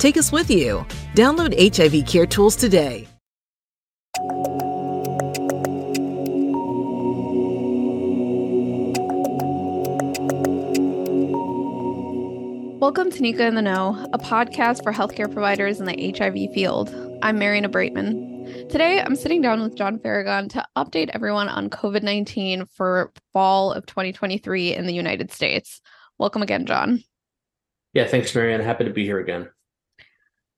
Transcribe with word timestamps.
Take 0.00 0.16
us 0.16 0.32
with 0.32 0.50
you. 0.50 0.86
Download 1.14 1.52
HIV 1.52 2.06
Care 2.06 2.24
Tools 2.24 2.56
today. 2.56 3.06
Welcome 12.80 13.10
to 13.10 13.20
NECA 13.20 13.40
in 13.40 13.54
the 13.54 13.60
Know, 13.60 14.08
a 14.14 14.18
podcast 14.18 14.82
for 14.82 14.90
healthcare 14.90 15.30
providers 15.30 15.80
in 15.80 15.84
the 15.84 16.14
HIV 16.16 16.54
field. 16.54 16.88
I'm 17.22 17.38
Marianna 17.38 17.68
Breitman. 17.68 18.70
Today, 18.70 19.02
I'm 19.02 19.14
sitting 19.14 19.42
down 19.42 19.60
with 19.60 19.76
John 19.76 19.98
Faragon 19.98 20.48
to 20.52 20.64
update 20.78 21.10
everyone 21.12 21.50
on 21.50 21.68
COVID 21.68 22.02
19 22.02 22.64
for 22.74 23.12
fall 23.34 23.74
of 23.74 23.84
2023 23.84 24.74
in 24.74 24.86
the 24.86 24.94
United 24.94 25.30
States. 25.30 25.82
Welcome 26.16 26.40
again, 26.40 26.64
John. 26.64 27.04
Yeah, 27.92 28.06
thanks, 28.06 28.34
Marianne. 28.34 28.62
Happy 28.62 28.84
to 28.84 28.90
be 28.90 29.04
here 29.04 29.18
again. 29.18 29.50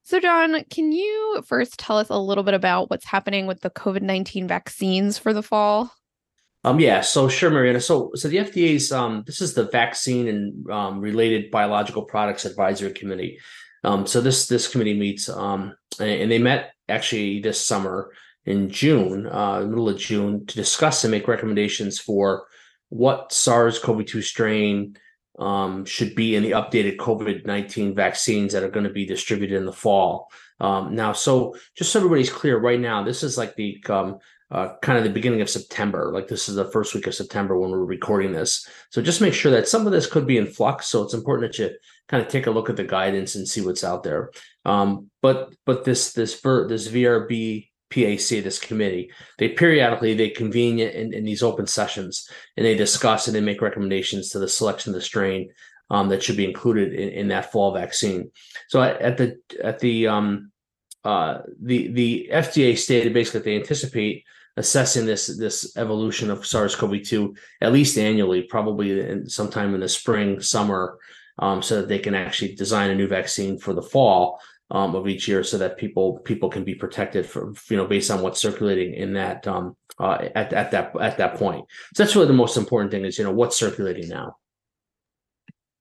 So, 0.04 0.18
John, 0.18 0.64
can 0.64 0.92
you 0.92 1.42
first 1.46 1.78
tell 1.78 1.98
us 1.98 2.08
a 2.10 2.18
little 2.18 2.44
bit 2.44 2.54
about 2.54 2.90
what's 2.90 3.06
happening 3.06 3.46
with 3.46 3.60
the 3.60 3.70
COVID 3.70 4.02
19 4.02 4.48
vaccines 4.48 5.16
for 5.16 5.32
the 5.32 5.42
fall? 5.42 5.92
Um, 6.64 6.80
yeah, 6.80 7.00
so 7.00 7.28
sure, 7.28 7.50
Marianna. 7.50 7.80
So, 7.80 8.10
so 8.14 8.28
the 8.28 8.38
FDA's 8.38 8.92
um, 8.92 9.24
this 9.26 9.40
is 9.40 9.54
the 9.54 9.64
vaccine 9.64 10.28
and 10.28 10.70
um, 10.70 11.00
related 11.00 11.50
biological 11.50 12.02
products 12.02 12.44
advisory 12.44 12.92
committee. 12.92 13.38
Um, 13.84 14.06
so 14.06 14.20
this 14.20 14.46
this 14.46 14.68
committee 14.68 14.98
meets 14.98 15.28
um, 15.28 15.74
and 15.98 16.30
they 16.30 16.38
met 16.38 16.72
actually 16.88 17.40
this 17.40 17.64
summer 17.64 18.12
in 18.44 18.70
June, 18.70 19.26
uh, 19.26 19.60
middle 19.60 19.88
of 19.88 19.98
June, 19.98 20.46
to 20.46 20.54
discuss 20.56 21.04
and 21.04 21.10
make 21.10 21.28
recommendations 21.28 21.98
for 21.98 22.46
what 22.88 23.32
SARS-CoV-2 23.32 24.22
strain 24.22 24.96
um, 25.38 25.84
should 25.84 26.14
be 26.14 26.36
in 26.36 26.42
the 26.42 26.52
updated 26.52 26.96
COVID 26.96 27.46
19 27.46 27.94
vaccines 27.94 28.52
that 28.52 28.62
are 28.62 28.70
going 28.70 28.84
to 28.84 28.92
be 28.92 29.06
distributed 29.06 29.56
in 29.56 29.66
the 29.66 29.72
fall. 29.72 30.30
Um, 30.60 30.94
now, 30.94 31.12
so 31.12 31.56
just 31.76 31.92
so 31.92 31.98
everybody's 31.98 32.30
clear, 32.30 32.58
right 32.58 32.78
now, 32.78 33.02
this 33.02 33.22
is 33.22 33.36
like 33.36 33.56
the 33.56 33.82
um, 33.88 34.18
uh, 34.50 34.76
kind 34.82 34.98
of 34.98 35.04
the 35.04 35.10
beginning 35.10 35.40
of 35.40 35.50
September. 35.50 36.12
Like 36.12 36.28
this 36.28 36.48
is 36.48 36.56
the 36.56 36.70
first 36.70 36.94
week 36.94 37.06
of 37.06 37.14
September 37.14 37.58
when 37.58 37.70
we're 37.70 37.84
recording 37.84 38.32
this. 38.32 38.68
So 38.90 39.00
just 39.00 39.22
make 39.22 39.34
sure 39.34 39.50
that 39.52 39.66
some 39.66 39.86
of 39.86 39.92
this 39.92 40.06
could 40.06 40.26
be 40.26 40.36
in 40.36 40.46
flux. 40.46 40.88
So 40.88 41.02
it's 41.02 41.14
important 41.14 41.50
that 41.50 41.58
you 41.58 41.74
kind 42.08 42.22
of 42.22 42.28
take 42.28 42.46
a 42.46 42.50
look 42.50 42.68
at 42.68 42.76
the 42.76 42.84
guidance 42.84 43.34
and 43.34 43.48
see 43.48 43.62
what's 43.62 43.82
out 43.82 44.02
there. 44.02 44.30
Um, 44.66 45.10
but 45.22 45.54
but 45.64 45.84
this 45.84 46.12
this 46.12 46.38
this 46.40 46.88
VRB 46.88 47.70
PAC, 47.92 48.42
this 48.42 48.58
committee, 48.58 49.10
they 49.38 49.48
periodically 49.48 50.14
they 50.14 50.30
convene 50.30 50.78
in, 50.78 51.12
in 51.12 51.24
these 51.24 51.42
open 51.42 51.66
sessions 51.66 52.28
and 52.56 52.64
they 52.64 52.76
discuss 52.76 53.26
and 53.26 53.36
they 53.36 53.40
make 53.40 53.60
recommendations 53.60 54.30
to 54.30 54.38
the 54.38 54.48
selection 54.48 54.90
of 54.90 54.94
the 54.94 55.04
strain 55.04 55.50
um, 55.90 56.08
that 56.08 56.22
should 56.22 56.36
be 56.36 56.46
included 56.46 56.94
in, 56.94 57.10
in, 57.10 57.28
that 57.28 57.52
fall 57.52 57.74
vaccine. 57.74 58.30
So 58.68 58.82
at 58.82 59.18
the 59.18 59.38
at 59.62 59.78
the 59.78 60.08
um, 60.08 60.50
uh, 61.04 61.38
the 61.60 61.88
the 61.88 62.30
FDA 62.32 62.76
stated 62.78 63.12
basically 63.12 63.40
they 63.40 63.56
anticipate 63.56 64.24
assessing 64.56 65.04
this 65.04 65.26
this 65.26 65.76
evolution 65.76 66.30
of 66.30 66.46
SARS-CoV-2 66.46 67.36
at 67.60 67.72
least 67.72 67.98
annually, 67.98 68.42
probably 68.42 69.00
in, 69.00 69.28
sometime 69.28 69.74
in 69.74 69.80
the 69.80 69.88
spring, 69.88 70.40
summer, 70.40 70.98
um, 71.38 71.62
so 71.62 71.80
that 71.80 71.88
they 71.88 71.98
can 71.98 72.14
actually 72.14 72.54
design 72.54 72.90
a 72.90 72.94
new 72.94 73.08
vaccine 73.08 73.58
for 73.58 73.74
the 73.74 73.82
fall 73.82 74.40
um, 74.70 74.94
of 74.94 75.08
each 75.08 75.28
year, 75.28 75.44
so 75.44 75.58
that 75.58 75.76
people 75.76 76.18
people 76.20 76.48
can 76.48 76.64
be 76.64 76.74
protected 76.74 77.26
from 77.26 77.54
you 77.68 77.76
know 77.76 77.86
based 77.86 78.10
on 78.10 78.22
what's 78.22 78.40
circulating 78.40 78.94
in 78.94 79.14
that 79.14 79.46
um, 79.46 79.76
uh, 79.98 80.28
at 80.34 80.52
at 80.52 80.70
that 80.70 80.94
at 81.00 81.18
that 81.18 81.36
point. 81.36 81.64
So 81.94 82.02
that's 82.02 82.14
really 82.14 82.28
the 82.28 82.32
most 82.32 82.56
important 82.56 82.90
thing 82.90 83.04
is 83.04 83.18
you 83.18 83.24
know 83.24 83.32
what's 83.32 83.56
circulating 83.56 84.08
now. 84.08 84.36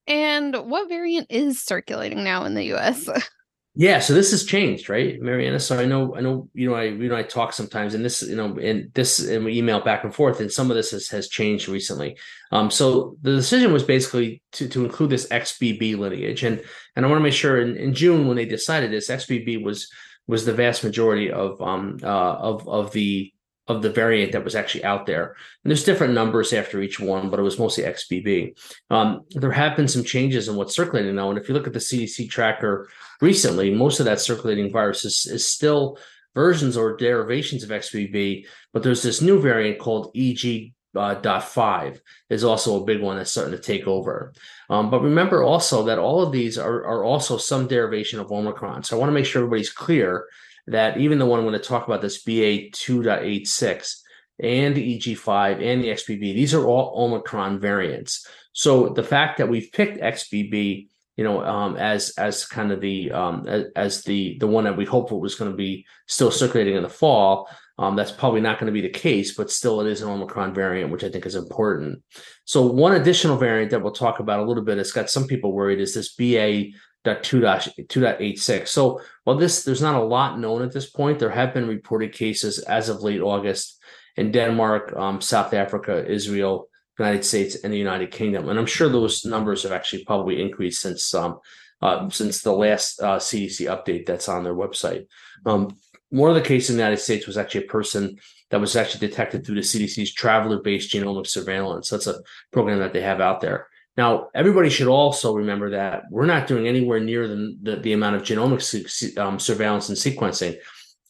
And 0.07 0.55
what 0.55 0.89
variant 0.89 1.27
is 1.29 1.61
circulating 1.61 2.23
now 2.23 2.43
in 2.45 2.55
the 2.55 2.65
U.S. 2.65 3.07
Yeah, 3.73 3.99
so 3.99 4.13
this 4.13 4.31
has 4.31 4.43
changed, 4.43 4.89
right, 4.89 5.17
Marianna? 5.21 5.57
So 5.57 5.79
I 5.79 5.85
know, 5.85 6.13
I 6.13 6.19
know, 6.19 6.49
you 6.53 6.69
know, 6.69 6.75
I 6.75 6.83
you 6.83 7.07
know, 7.07 7.15
I 7.15 7.23
talk 7.23 7.53
sometimes, 7.53 7.93
and 7.93 8.03
this, 8.03 8.21
you 8.21 8.35
know, 8.35 8.57
and 8.57 8.93
this, 8.93 9.19
and 9.25 9.45
we 9.45 9.57
email 9.57 9.79
back 9.79 10.03
and 10.03 10.13
forth, 10.13 10.41
and 10.41 10.51
some 10.51 10.69
of 10.69 10.75
this 10.75 10.91
has, 10.91 11.07
has 11.07 11.29
changed 11.29 11.69
recently. 11.69 12.17
Um, 12.51 12.69
so 12.69 13.15
the 13.21 13.31
decision 13.31 13.71
was 13.71 13.83
basically 13.83 14.41
to 14.53 14.67
to 14.67 14.83
include 14.83 15.11
this 15.11 15.27
XBB 15.29 15.97
lineage, 15.97 16.43
and 16.43 16.61
and 16.97 17.05
I 17.05 17.09
want 17.09 17.19
to 17.19 17.23
make 17.23 17.33
sure 17.33 17.61
in, 17.61 17.77
in 17.77 17.93
June 17.93 18.27
when 18.27 18.35
they 18.35 18.45
decided 18.45 18.91
this, 18.91 19.09
XBB 19.09 19.63
was 19.63 19.89
was 20.27 20.43
the 20.43 20.53
vast 20.53 20.83
majority 20.83 21.31
of 21.31 21.61
um 21.61 21.97
uh 22.03 22.07
of 22.07 22.67
of 22.67 22.91
the 22.91 23.31
of 23.71 23.81
the 23.81 23.89
variant 23.89 24.31
that 24.33 24.43
was 24.43 24.55
actually 24.55 24.83
out 24.83 25.05
there. 25.05 25.35
And 25.63 25.71
there's 25.71 25.83
different 25.83 26.13
numbers 26.13 26.53
after 26.53 26.81
each 26.81 26.99
one, 26.99 27.29
but 27.29 27.39
it 27.39 27.43
was 27.43 27.59
mostly 27.59 27.83
XBB. 27.83 28.57
Um, 28.89 29.21
there 29.31 29.51
have 29.51 29.75
been 29.75 29.87
some 29.87 30.03
changes 30.03 30.47
in 30.47 30.55
what's 30.55 30.75
circulating 30.75 31.15
now. 31.15 31.29
And 31.29 31.39
if 31.39 31.47
you 31.47 31.53
look 31.53 31.67
at 31.67 31.73
the 31.73 31.79
CDC 31.79 32.29
tracker 32.29 32.89
recently, 33.21 33.73
most 33.73 33.99
of 33.99 34.05
that 34.05 34.19
circulating 34.19 34.71
virus 34.71 35.05
is, 35.05 35.25
is 35.25 35.47
still 35.47 35.97
versions 36.35 36.77
or 36.77 36.95
derivations 36.97 37.63
of 37.63 37.69
XBB, 37.69 38.45
but 38.73 38.83
there's 38.83 39.03
this 39.03 39.21
new 39.21 39.41
variant 39.41 39.79
called 39.79 40.11
EG 40.15 40.73
uh, 40.95 41.15
dot 41.15 41.43
five 41.43 42.01
is 42.29 42.43
also 42.43 42.81
a 42.81 42.85
big 42.85 43.01
one 43.01 43.17
that's 43.17 43.31
starting 43.31 43.55
to 43.55 43.61
take 43.61 43.87
over. 43.87 44.33
Um, 44.69 44.89
but 44.89 45.01
remember 45.01 45.43
also 45.43 45.83
that 45.85 45.99
all 45.99 46.21
of 46.21 46.31
these 46.31 46.57
are, 46.57 46.85
are 46.85 47.03
also 47.03 47.37
some 47.37 47.67
derivation 47.67 48.19
of 48.19 48.31
Omicron. 48.31 48.83
So 48.83 48.95
I 48.95 48.99
want 48.99 49.09
to 49.09 49.13
make 49.13 49.25
sure 49.25 49.41
everybody's 49.41 49.71
clear 49.71 50.25
that 50.67 50.97
even 50.97 51.19
the 51.19 51.25
one 51.25 51.39
I'm 51.39 51.45
going 51.45 51.59
to 51.59 51.67
talk 51.67 51.87
about, 51.87 52.01
this 52.01 52.23
BA 52.23 52.69
2.86 52.71 53.97
and 54.39 54.75
the 54.75 54.97
EG5 54.97 55.63
and 55.63 55.83
the 55.83 55.89
XBB, 55.89 56.33
these 56.33 56.53
are 56.53 56.65
all 56.65 57.05
Omicron 57.05 57.59
variants. 57.59 58.27
So 58.53 58.89
the 58.89 59.03
fact 59.03 59.37
that 59.37 59.49
we've 59.49 59.71
picked 59.71 60.01
XBB, 60.01 60.87
you 61.17 61.23
know, 61.23 61.43
um, 61.43 61.75
as 61.75 62.11
as 62.17 62.45
kind 62.45 62.71
of 62.71 62.81
the 62.81 63.11
um, 63.11 63.45
as, 63.75 64.03
the 64.03 64.37
the 64.39 64.47
one 64.47 64.63
that 64.63 64.77
we 64.77 64.85
hoped 64.85 65.11
was 65.11 65.35
going 65.35 65.51
to 65.51 65.57
be 65.57 65.85
still 66.07 66.31
circulating 66.31 66.75
in 66.75 66.83
the 66.83 66.89
fall, 66.89 67.49
um, 67.77 67.95
that's 67.95 68.11
probably 68.11 68.41
not 68.41 68.59
going 68.59 68.67
to 68.67 68.73
be 68.73 68.81
the 68.81 68.89
case, 68.89 69.35
but 69.35 69.51
still 69.51 69.81
it 69.81 69.89
is 69.89 70.01
an 70.01 70.09
Omicron 70.09 70.53
variant, 70.53 70.91
which 70.91 71.03
I 71.03 71.09
think 71.09 71.25
is 71.25 71.35
important. 71.35 72.01
So 72.45 72.65
one 72.65 72.93
additional 72.93 73.37
variant 73.37 73.71
that 73.71 73.81
we'll 73.81 73.91
talk 73.91 74.19
about 74.19 74.39
a 74.39 74.43
little 74.43 74.63
bit 74.63 74.77
has 74.77 74.91
got 74.91 75.09
some 75.09 75.27
people 75.27 75.51
worried 75.51 75.79
is 75.79 75.93
this 75.93 76.13
BA 76.13 76.77
2.86. 77.05 78.67
So 78.67 79.01
while 79.23 79.37
this 79.37 79.63
there's 79.63 79.81
not 79.81 79.95
a 79.95 80.03
lot 80.03 80.39
known 80.39 80.61
at 80.61 80.71
this 80.71 80.89
point, 80.89 81.19
there 81.19 81.29
have 81.29 81.53
been 81.53 81.67
reported 81.67 82.13
cases 82.13 82.59
as 82.59 82.89
of 82.89 83.01
late 83.01 83.21
August 83.21 83.79
in 84.17 84.31
Denmark, 84.31 84.93
um, 84.95 85.21
South 85.21 85.53
Africa, 85.53 86.05
Israel, 86.05 86.67
United 86.99 87.25
States, 87.25 87.55
and 87.63 87.73
the 87.73 87.77
United 87.77 88.11
Kingdom. 88.11 88.49
And 88.49 88.59
I'm 88.59 88.65
sure 88.65 88.89
those 88.89 89.25
numbers 89.25 89.63
have 89.63 89.71
actually 89.71 90.05
probably 90.05 90.41
increased 90.41 90.81
since 90.81 91.13
um, 91.13 91.39
uh, 91.81 92.09
since 92.09 92.41
the 92.41 92.53
last 92.53 93.01
uh, 93.01 93.17
CDC 93.17 93.65
update 93.65 94.05
that's 94.05 94.29
on 94.29 94.43
their 94.43 94.53
website. 94.53 95.07
Um, 95.45 95.75
one 96.09 96.29
of 96.29 96.35
the 96.35 96.47
cases 96.47 96.71
in 96.71 96.75
the 96.75 96.83
United 96.83 97.01
States 97.01 97.25
was 97.25 97.37
actually 97.37 97.65
a 97.65 97.69
person 97.69 98.19
that 98.51 98.59
was 98.59 98.75
actually 98.75 99.07
detected 99.07 99.45
through 99.45 99.55
the 99.55 99.61
CDC's 99.61 100.13
traveler-based 100.13 100.91
genomic 100.91 101.25
surveillance. 101.25 101.89
That's 101.89 102.07
a 102.07 102.21
program 102.51 102.79
that 102.79 102.93
they 102.93 103.01
have 103.01 103.21
out 103.21 103.39
there. 103.39 103.67
Now, 103.97 104.29
everybody 104.33 104.69
should 104.69 104.87
also 104.87 105.33
remember 105.35 105.71
that 105.71 106.03
we're 106.09 106.25
not 106.25 106.47
doing 106.47 106.67
anywhere 106.67 106.99
near 106.99 107.27
the, 107.27 107.57
the, 107.61 107.75
the 107.77 107.93
amount 107.93 108.15
of 108.15 108.23
genomic 108.23 109.17
um, 109.17 109.37
surveillance 109.37 109.89
and 109.89 109.97
sequencing 109.97 110.57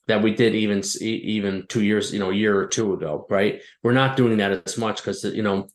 that 0.08 0.24
we 0.24 0.34
did 0.34 0.56
even 0.56 0.82
even 1.00 1.66
two 1.70 1.84
years, 1.84 2.12
you 2.12 2.20
know, 2.20 2.32
a 2.32 2.36
year 2.36 2.58
or 2.58 2.68
two 2.68 2.94
ago, 2.94 3.26
right? 3.30 3.62
We're 3.84 3.94
not 3.94 4.18
doing 4.18 4.38
that 4.38 4.64
as 4.66 4.78
much 4.78 4.98
because 4.98 5.24
you 5.24 5.44
know, 5.44 5.68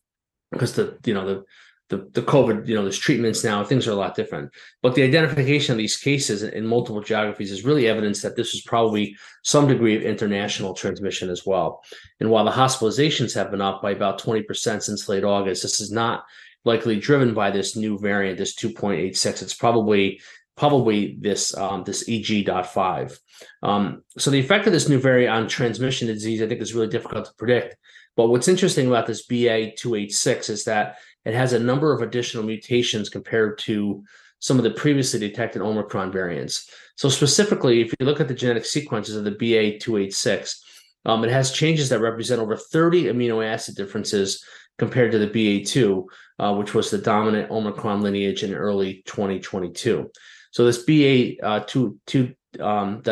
because 0.50 0.74
the 0.74 0.98
you 1.04 1.14
know 1.14 1.26
the 1.26 1.44
the, 1.88 1.98
the 2.12 2.22
COVID, 2.22 2.66
you 2.66 2.74
know, 2.74 2.82
there's 2.82 2.98
treatments 2.98 3.44
now, 3.44 3.62
things 3.62 3.86
are 3.86 3.92
a 3.92 3.96
lot 3.96 4.16
different. 4.16 4.50
But 4.82 4.96
the 4.96 5.04
identification 5.04 5.72
of 5.72 5.78
these 5.78 5.96
cases 5.96 6.42
in 6.42 6.66
multiple 6.66 7.00
geographies 7.00 7.52
is 7.52 7.64
really 7.64 7.86
evidence 7.86 8.22
that 8.22 8.34
this 8.34 8.54
is 8.54 8.62
probably 8.62 9.16
some 9.44 9.68
degree 9.68 9.94
of 9.94 10.02
international 10.02 10.74
transmission 10.74 11.30
as 11.30 11.46
well. 11.46 11.84
And 12.18 12.28
while 12.28 12.44
the 12.44 12.50
hospitalizations 12.50 13.34
have 13.34 13.52
been 13.52 13.60
up 13.60 13.82
by 13.82 13.92
about 13.92 14.20
20% 14.20 14.82
since 14.82 15.08
late 15.08 15.22
August, 15.22 15.62
this 15.62 15.80
is 15.80 15.92
not 15.92 16.24
likely 16.66 16.98
driven 16.98 17.32
by 17.32 17.50
this 17.50 17.76
new 17.76 17.98
variant, 17.98 18.38
this 18.38 18.54
2.86. 18.56 19.42
It's 19.42 19.54
probably 19.54 20.20
probably 20.56 21.16
this 21.20 21.56
um, 21.56 21.84
this 21.84 22.08
EG.5. 22.08 23.18
Um, 23.62 24.02
so 24.18 24.30
the 24.30 24.40
effect 24.40 24.66
of 24.66 24.72
this 24.72 24.88
new 24.88 24.98
variant 24.98 25.34
on 25.34 25.48
transmission 25.48 26.08
disease, 26.08 26.42
I 26.42 26.48
think, 26.48 26.60
is 26.60 26.74
really 26.74 26.88
difficult 26.88 27.26
to 27.26 27.34
predict. 27.34 27.76
But 28.16 28.28
what's 28.28 28.48
interesting 28.48 28.86
about 28.88 29.06
this 29.06 29.26
BA286 29.26 30.50
is 30.50 30.64
that 30.64 30.96
it 31.24 31.34
has 31.34 31.52
a 31.52 31.58
number 31.58 31.92
of 31.92 32.00
additional 32.02 32.44
mutations 32.44 33.08
compared 33.10 33.58
to 33.60 34.02
some 34.38 34.58
of 34.58 34.64
the 34.64 34.70
previously 34.70 35.20
detected 35.20 35.60
Omicron 35.62 36.10
variants. 36.10 36.70
So, 36.96 37.08
specifically, 37.08 37.82
if 37.82 37.92
you 37.98 38.06
look 38.06 38.20
at 38.20 38.28
the 38.28 38.34
genetic 38.34 38.64
sequences 38.64 39.16
of 39.16 39.24
the 39.24 39.32
BA286, 39.32 40.56
um, 41.04 41.24
it 41.24 41.30
has 41.30 41.52
changes 41.52 41.88
that 41.90 42.00
represent 42.00 42.40
over 42.40 42.56
30 42.56 43.04
amino 43.04 43.44
acid 43.44 43.76
differences 43.76 44.42
compared 44.78 45.12
to 45.12 45.18
the 45.18 45.28
BA2, 45.28 46.04
uh, 46.38 46.54
which 46.54 46.74
was 46.74 46.90
the 46.90 46.98
dominant 46.98 47.50
Omicron 47.50 48.02
lineage 48.02 48.42
in 48.42 48.54
early 48.54 49.02
2022. 49.06 50.10
So, 50.50 50.64
this 50.64 50.84
BA2, 50.84 51.42
uh, 51.42 52.64
um, 52.64 53.02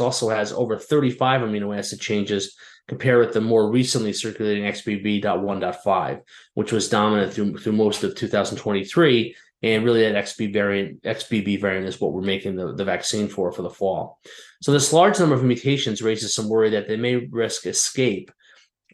also 0.00 0.28
has 0.28 0.52
over 0.52 0.78
35 0.78 1.40
amino 1.42 1.76
acid 1.76 2.00
changes 2.00 2.56
compared 2.88 3.24
with 3.24 3.32
the 3.32 3.40
more 3.40 3.70
recently 3.70 4.12
circulating 4.12 4.64
XBB.1.5, 4.64 6.20
which 6.54 6.72
was 6.72 6.88
dominant 6.88 7.32
through 7.32 7.56
through 7.58 7.72
most 7.72 8.04
of 8.04 8.14
2023. 8.14 9.34
And 9.64 9.84
really, 9.84 10.02
that 10.02 10.24
XB 10.24 10.52
variant, 10.52 11.02
XBB 11.02 11.60
variant 11.60 11.86
is 11.86 12.00
what 12.00 12.12
we're 12.12 12.22
making 12.22 12.56
the, 12.56 12.74
the 12.74 12.84
vaccine 12.84 13.28
for 13.28 13.52
for 13.52 13.62
the 13.62 13.70
fall. 13.70 14.18
So 14.60 14.72
this 14.72 14.92
large 14.92 15.20
number 15.20 15.36
of 15.36 15.44
mutations 15.44 16.02
raises 16.02 16.34
some 16.34 16.48
worry 16.48 16.70
that 16.70 16.88
they 16.88 16.96
may 16.96 17.16
risk 17.16 17.66
escape 17.66 18.32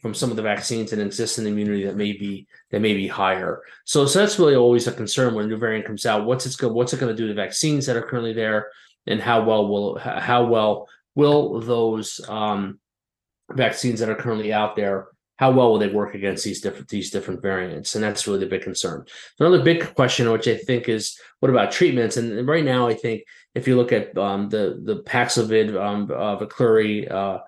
from 0.00 0.15
some 0.15 0.31
of 0.31 0.37
the 0.37 0.43
vaccines 0.43 0.93
and 0.93 1.03
existing 1.03 1.47
immunity 1.47 1.85
that 1.85 1.97
may 1.97 2.12
be 2.12 2.47
that 2.71 2.81
may 2.81 2.95
be 2.95 3.09
higher. 3.09 3.62
So, 3.85 4.06
so 4.06 4.19
that's 4.19 4.39
really 4.39 4.55
always 4.55 4.87
a 4.87 4.93
concern 4.93 5.35
when 5.35 5.45
a 5.45 5.49
new 5.49 5.56
variant 5.56 5.87
comes 5.87 6.06
out. 6.06 6.27
What's 6.27 6.47
it's 6.47 6.56
go, 6.56 6.69
what's 6.69 6.93
it 6.93 7.00
going 7.00 7.15
to 7.15 7.17
do 7.17 7.29
to 7.29 7.35
the 7.35 7.43
vaccines 7.43 7.87
that 7.87 7.97
are 7.97 8.03
currently 8.03 8.33
there, 8.33 8.71
and 9.06 9.21
how 9.21 9.45
well 9.45 9.69
will 9.69 9.99
how 9.99 10.45
well 10.45 10.89
will 11.15 11.61
those 11.61 12.21
um, 12.29 12.79
vaccines 13.50 14.00
that 14.00 14.09
are 14.09 14.15
currently 14.15 14.53
out 14.53 14.77
there 14.77 15.09
how 15.39 15.53
well 15.53 15.71
will 15.71 15.79
they 15.79 15.89
work 15.89 16.15
against 16.15 16.45
these 16.45 16.61
different 16.61 16.89
these 16.89 17.11
different 17.11 17.41
variants 17.41 17.95
and 17.95 18.05
that's 18.05 18.27
really 18.27 18.41
the 18.41 18.47
big 18.47 18.62
concern 18.62 19.05
another 19.41 19.62
big 19.62 19.95
question 19.95 20.31
which 20.31 20.49
i 20.49 20.56
think 20.56 20.89
is 20.89 21.19
what 21.41 21.50
about 21.50 21.73
treatments 21.73 22.17
and 22.17 22.47
right 22.47 22.65
now 22.65 22.87
i 22.87 22.95
think 22.95 23.23
if 23.55 23.67
you 23.67 23.77
look 23.77 23.93
at 23.93 24.17
um, 24.19 24.49
the 24.49 24.81
the 24.85 25.03
paxlovid 25.03 25.75
um, 25.81 26.11
uh, 26.11 26.37
uh, 27.15 27.39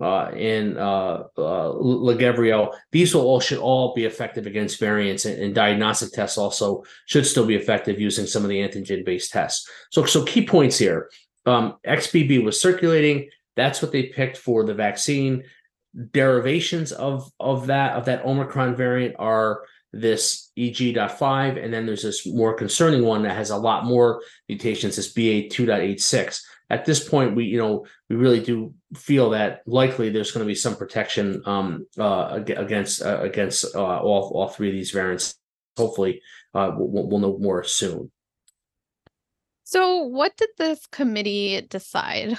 uh, 0.00 0.26
and 0.26 0.76
uh, 0.76 1.24
uh, 1.38 1.72
Lagevrio, 1.72 2.74
these 2.92 3.14
will 3.14 3.22
all 3.22 3.40
should 3.40 3.58
all 3.58 3.94
be 3.94 4.04
effective 4.04 4.46
against 4.46 4.78
variants, 4.78 5.24
and, 5.24 5.42
and, 5.42 5.54
diagnostic 5.54 6.12
tests 6.12 6.36
also 6.36 6.84
should 7.06 7.26
still 7.26 7.46
be 7.46 7.54
effective 7.54 7.98
using 7.98 8.26
some 8.26 8.42
of 8.42 8.50
the 8.50 8.58
antigen-based 8.58 9.32
tests. 9.32 9.68
So, 9.90 10.04
so 10.04 10.24
key 10.24 10.46
points 10.46 10.76
here: 10.76 11.10
um, 11.46 11.76
XBB 11.86 12.44
was 12.44 12.60
circulating. 12.60 13.30
That's 13.56 13.80
what 13.80 13.90
they 13.90 14.04
picked 14.04 14.36
for 14.36 14.64
the 14.64 14.74
vaccine. 14.74 15.44
Derivations 16.12 16.92
of 16.92 17.30
of 17.40 17.68
that 17.68 17.92
of 17.92 18.04
that 18.04 18.26
Omicron 18.26 18.76
variant 18.76 19.14
are 19.18 19.62
this 20.00 20.50
EG.5, 20.56 21.62
and 21.62 21.72
then 21.72 21.86
there's 21.86 22.02
this 22.02 22.26
more 22.26 22.54
concerning 22.54 23.04
one 23.04 23.22
that 23.22 23.36
has 23.36 23.50
a 23.50 23.56
lot 23.56 23.84
more 23.84 24.22
mutations, 24.48 24.96
this 24.96 25.12
BA2.86. 25.12 26.42
At 26.68 26.84
this 26.84 27.06
point, 27.08 27.36
we 27.36 27.44
you 27.44 27.58
know 27.58 27.86
we 28.08 28.16
really 28.16 28.40
do 28.40 28.74
feel 28.94 29.30
that 29.30 29.62
likely 29.66 30.10
there's 30.10 30.32
going 30.32 30.44
to 30.44 30.48
be 30.48 30.54
some 30.54 30.76
protection 30.76 31.42
um, 31.46 31.86
uh, 31.98 32.40
against 32.44 33.02
uh, 33.02 33.20
against 33.20 33.74
uh, 33.74 34.00
all 34.00 34.32
all 34.34 34.48
three 34.48 34.68
of 34.68 34.74
these 34.74 34.90
variants. 34.90 35.36
Hopefully, 35.76 36.22
uh, 36.54 36.72
we'll, 36.76 37.08
we'll 37.08 37.20
know 37.20 37.38
more 37.38 37.62
soon. 37.62 38.10
So, 39.64 40.02
what 40.02 40.36
did 40.36 40.50
this 40.58 40.86
committee 40.86 41.60
decide? 41.68 42.38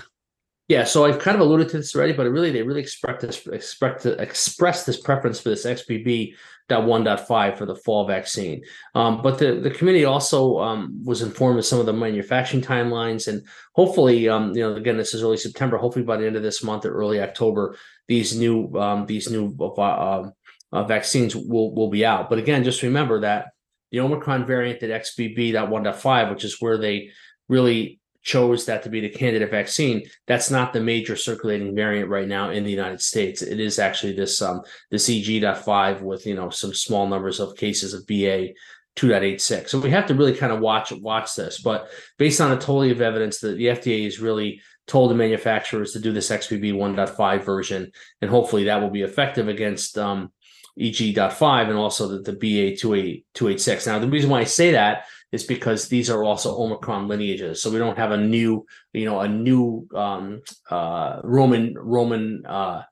Yeah, 0.68 0.84
so 0.84 1.06
I've 1.06 1.19
kind 1.19 1.36
of 1.36 1.42
alluded 1.42 1.69
to 1.69 1.78
this 1.78 1.96
already, 1.96 2.12
but 2.12 2.30
really 2.30 2.52
they 2.52 2.62
really 2.62 2.81
expect 2.81 3.22
this 3.22 3.48
expect 3.48 4.02
to 4.02 4.22
express 4.22 4.86
this 4.86 5.00
preference 5.00 5.40
for 5.40 5.48
this 5.48 5.66
XBB.1.5 5.66 7.58
for 7.58 7.66
the 7.66 7.75
fall 7.75 8.06
vaccine. 8.06 8.64
Um, 8.94 9.22
but 9.22 9.40
the, 9.40 9.62
the 9.62 9.72
committee 9.72 10.04
also 10.04 10.60
um, 10.60 11.02
was 11.06 11.22
informed 11.22 11.60
of 11.60 11.66
some 11.66 11.80
of 11.80 11.86
the 11.86 11.94
manufacturing 11.94 12.62
timelines, 12.62 13.30
and 13.30 13.44
hopefully, 13.75 14.28
um, 14.28 14.54
you 14.54 14.62
know, 14.62 14.75
again, 14.75 14.98
this 14.98 15.14
is 15.14 15.24
early 15.24 15.38
September. 15.38 15.78
Hopefully, 15.78 16.04
by 16.04 16.18
the 16.18 16.28
end 16.28 16.36
of 16.36 16.44
this 16.44 16.62
month 16.62 16.84
or 16.84 16.94
early 16.94 17.22
October, 17.22 17.78
these 18.10 18.38
new 18.38 18.70
um, 18.78 19.06
these 19.06 19.31
new 19.31 19.56
uh, 19.58 20.20
um, 20.20 20.34
uh, 20.74 20.84
vaccines 20.84 21.34
will 21.34 21.74
will 21.74 21.90
be 21.90 22.06
out. 22.06 22.30
But 22.30 22.40
again, 22.40 22.66
just 22.66 22.84
remember 22.84 23.22
that 23.22 23.52
the 23.92 24.02
Omicron 24.02 24.46
variant 24.46 24.84
at 24.84 25.02
XBB.1.5, 25.02 26.30
which 26.30 26.44
is 26.44 26.60
where 26.60 26.78
they 26.78 27.12
really 27.48 27.97
chose 28.27 28.65
that 28.65 28.83
to 28.83 28.89
be 28.89 29.00
the 29.00 29.09
candidate 29.09 29.50
vaccine, 29.50 30.03
that's 30.27 30.51
not 30.51 30.74
the 30.74 30.81
major 30.81 31.15
circulating 31.15 31.74
variant 31.74 32.09
right 32.09 32.27
now 32.27 32.50
in 32.50 32.65
the 32.65 32.69
United 32.69 33.01
States. 33.01 33.41
It 33.41 33.59
is 33.59 33.79
actually 33.79 34.13
this 34.13 34.41
um 34.41 34.62
this 34.91 35.09
EG.5 35.09 36.01
with 36.01 36.27
you 36.27 36.35
know 36.35 36.50
some 36.50 36.74
small 36.74 37.07
numbers 37.07 37.39
of 37.39 37.56
cases 37.56 37.94
of 37.94 38.06
BA 38.06 38.53
2.86. 38.97 39.69
So 39.69 39.79
we 39.79 39.91
have 39.91 40.07
to 40.07 40.13
really 40.13 40.35
kind 40.35 40.51
of 40.51 40.59
watch 40.59 40.91
watch 40.91 41.35
this. 41.35 41.62
But 41.62 41.89
based 42.18 42.41
on 42.41 42.51
a 42.51 42.56
totality 42.56 42.91
of 42.91 43.01
evidence, 43.01 43.39
that 43.39 43.56
the 43.57 43.68
FDA 43.68 44.06
is 44.06 44.19
really 44.19 44.62
told 44.88 45.09
the 45.09 45.15
manufacturers 45.15 45.94
to 45.94 46.00
do 46.00 46.12
this 46.12 46.29
XBB 46.29 46.74
1.5 46.74 47.44
version, 47.45 47.91
and 48.21 48.29
hopefully 48.29 48.65
that 48.65 48.81
will 48.81 48.89
be 48.89 49.03
effective 49.03 49.47
against 49.47 49.97
um, 49.97 50.31
EG.5 50.79 51.69
and 51.69 51.77
also 51.77 52.07
the, 52.07 52.31
the 52.31 52.33
BA 52.33 52.77
286. 52.77 53.88
Now, 53.88 54.00
the 54.00 54.07
reason 54.07 54.29
why 54.29 54.41
I 54.41 54.45
say 54.45 54.71
that 54.71 55.06
is 55.31 55.44
because 55.44 55.88
these 55.88 56.09
are 56.09 56.24
also 56.24 56.57
Omicron 56.57 57.07
lineages. 57.07 57.62
So 57.62 57.69
we 57.69 57.79
don't 57.79 57.97
have 57.97 58.12
a 58.12 58.18
new, 58.18 58.65
you 58.94 59.06
know, 59.06 59.19
a 59.19 59.27
new 59.27 59.88
um, 59.94 60.41
uh, 60.69 61.19
Roman 61.24 61.74
Roman 61.77 62.45
uh, 62.45 62.83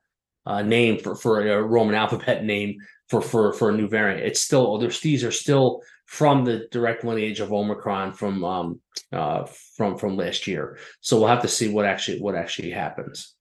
uh, 0.44 0.62
name 0.62 0.98
for 0.98 1.14
for 1.14 1.40
a 1.40 1.62
Roman 1.62 1.94
alphabet 1.94 2.44
name 2.44 2.76
for 3.08 3.22
for 3.22 3.52
for 3.52 3.70
a 3.70 3.76
new 3.76 3.88
variant. 3.88 4.26
It's 4.26 4.40
still 4.40 4.78
there's 4.78 5.00
these 5.00 5.24
are 5.24 5.32
still 5.32 5.80
from 6.06 6.44
the 6.44 6.68
direct 6.70 7.04
lineage 7.04 7.40
of 7.40 7.52
Omicron 7.52 8.12
from 8.12 8.44
um, 8.44 8.80
uh, 9.12 9.46
from 9.76 9.96
from 9.96 10.16
last 10.16 10.46
year. 10.46 10.78
So 11.00 11.18
we'll 11.18 11.28
have 11.28 11.42
to 11.42 11.48
see 11.48 11.68
what 11.68 11.86
actually 11.86 12.20
what 12.20 12.34
actually 12.34 12.70
happens. 12.70 13.34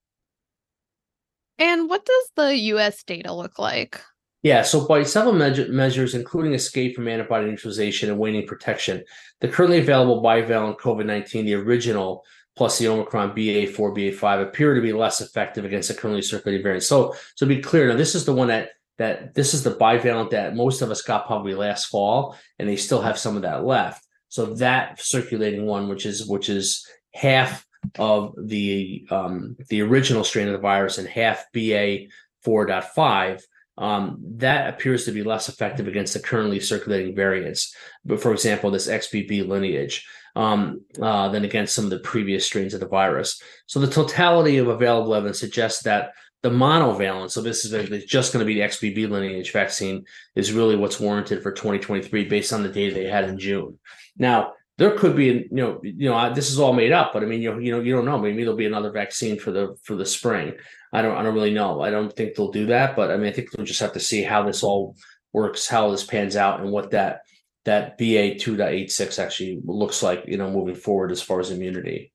And 1.57 1.89
what 1.89 2.05
does 2.05 2.31
the 2.35 2.55
U.S. 2.57 3.03
data 3.03 3.33
look 3.33 3.59
like? 3.59 4.01
Yeah, 4.45 4.61
so 4.61 4.85
by 4.85 5.01
several 5.01 5.33
measure, 5.33 5.67
measures, 5.69 6.13
including 6.13 6.53
escape 6.53 6.95
from 6.95 7.07
antibody 7.07 7.47
neutralization 7.47 8.11
and 8.11 8.19
waning 8.19 8.45
protection, 8.45 9.03
the 9.41 9.47
currently 9.47 9.79
available 9.79 10.21
bivalent 10.21 10.77
COVID 10.77 11.07
19, 11.07 11.45
the 11.45 11.55
original 11.55 12.23
plus 12.55 12.77
the 12.77 12.87
Omicron 12.87 13.35
BA4, 13.35 13.73
BA5 13.73 14.43
appear 14.43 14.75
to 14.75 14.81
be 14.81 14.93
less 14.93 15.19
effective 15.19 15.65
against 15.65 15.87
the 15.87 15.95
currently 15.95 16.21
circulating 16.21 16.61
variants. 16.61 16.85
So, 16.85 17.13
so 17.33 17.47
to 17.47 17.55
be 17.55 17.59
clear, 17.59 17.87
now 17.87 17.95
this 17.95 18.13
is 18.13 18.23
the 18.23 18.35
one 18.35 18.49
that 18.49 18.69
that 18.99 19.33
this 19.33 19.55
is 19.55 19.63
the 19.63 19.73
bivalent 19.73 20.29
that 20.29 20.55
most 20.55 20.83
of 20.83 20.91
us 20.91 21.01
got 21.01 21.25
probably 21.25 21.55
last 21.55 21.87
fall, 21.87 22.37
and 22.59 22.69
they 22.69 22.75
still 22.75 23.01
have 23.01 23.17
some 23.17 23.35
of 23.35 23.41
that 23.41 23.65
left. 23.65 24.05
So 24.29 24.53
that 24.57 25.01
circulating 25.01 25.65
one, 25.65 25.89
which 25.89 26.05
is 26.05 26.27
which 26.27 26.49
is 26.49 26.87
half 27.15 27.65
of 27.97 28.35
the 28.37 29.07
um, 29.09 29.55
the 29.69 29.81
original 29.81 30.23
strain 30.23 30.45
of 30.45 30.53
the 30.53 30.59
virus 30.59 30.99
and 30.99 31.07
half 31.07 31.47
BA 31.51 32.09
4.5 32.45 33.41
um, 33.77 34.17
that 34.37 34.69
appears 34.73 35.05
to 35.05 35.11
be 35.11 35.23
less 35.23 35.49
effective 35.49 35.87
against 35.87 36.13
the 36.13 36.19
currently 36.19 36.59
circulating 36.59 37.15
variants. 37.15 37.75
But 38.05 38.21
for 38.21 38.31
example, 38.31 38.71
this 38.71 38.87
XBB 38.87 39.47
lineage 39.47 40.07
um, 40.35 40.81
uh, 41.01 41.29
than 41.29 41.45
against 41.45 41.75
some 41.75 41.85
of 41.85 41.91
the 41.91 41.99
previous 41.99 42.45
strains 42.45 42.73
of 42.73 42.79
the 42.79 42.87
virus. 42.87 43.41
So 43.67 43.79
the 43.79 43.87
totality 43.87 44.57
of 44.57 44.67
available 44.67 45.15
evidence 45.15 45.39
suggests 45.39 45.83
that 45.83 46.11
the 46.41 46.49
monovalent, 46.49 47.31
so 47.31 47.41
this 47.41 47.65
is 47.65 48.05
just 48.05 48.31
going 48.31 48.45
to 48.45 48.45
be 48.45 48.55
the 48.55 48.67
XBB 48.67 49.09
lineage 49.09 49.51
vaccine, 49.51 50.05
is 50.35 50.53
really 50.53 50.75
what's 50.75 50.99
warranted 50.99 51.41
for 51.41 51.51
2023 51.51 52.25
based 52.25 52.53
on 52.53 52.61
the 52.61 52.69
data 52.69 52.93
they 52.93 53.05
had 53.05 53.23
in 53.23 53.39
June. 53.39 53.79
Now, 54.17 54.53
there 54.77 54.91
could 54.91 55.15
be, 55.15 55.25
you 55.25 55.47
know, 55.51 55.79
you 55.83 56.09
know, 56.09 56.33
this 56.33 56.51
is 56.51 56.59
all 56.59 56.73
made 56.73 56.91
up, 56.91 57.13
but 57.13 57.23
I 57.23 57.25
mean, 57.25 57.41
you 57.41 57.57
you 57.59 57.71
know, 57.71 57.79
you 57.79 57.95
don't 57.95 58.05
know. 58.05 58.19
Maybe 58.19 58.43
there'll 58.43 58.57
be 58.57 58.65
another 58.65 58.91
vaccine 58.91 59.39
for 59.39 59.51
the 59.51 59.77
for 59.83 59.95
the 59.95 60.05
spring. 60.05 60.53
I 60.95 61.01
don't 61.01 61.17
I 61.17 61.23
don't 61.23 61.33
really 61.33 61.53
know. 61.53 61.81
I 61.81 61.91
don't 61.91 62.15
think 62.15 62.35
they'll 62.35 62.51
do 62.51 62.67
that, 62.67 62.95
but 62.95 63.11
I 63.11 63.17
mean 63.17 63.27
I 63.27 63.31
think 63.31 63.49
we'll 63.55 63.65
just 63.65 63.81
have 63.81 63.93
to 63.93 63.99
see 63.99 64.23
how 64.23 64.43
this 64.43 64.63
all 64.63 64.95
works, 65.33 65.67
how 65.67 65.91
this 65.91 66.05
pans 66.05 66.35
out, 66.35 66.61
and 66.61 66.71
what 66.71 66.91
that 66.91 67.21
that 67.65 67.97
BA 67.97 68.35
two 68.35 68.55
point 68.55 68.69
eight 68.69 68.91
six 68.91 69.19
actually 69.19 69.59
looks 69.65 70.01
like, 70.01 70.23
you 70.25 70.37
know, 70.37 70.49
moving 70.49 70.75
forward 70.75 71.11
as 71.11 71.21
far 71.21 71.39
as 71.41 71.51
immunity. 71.51 72.13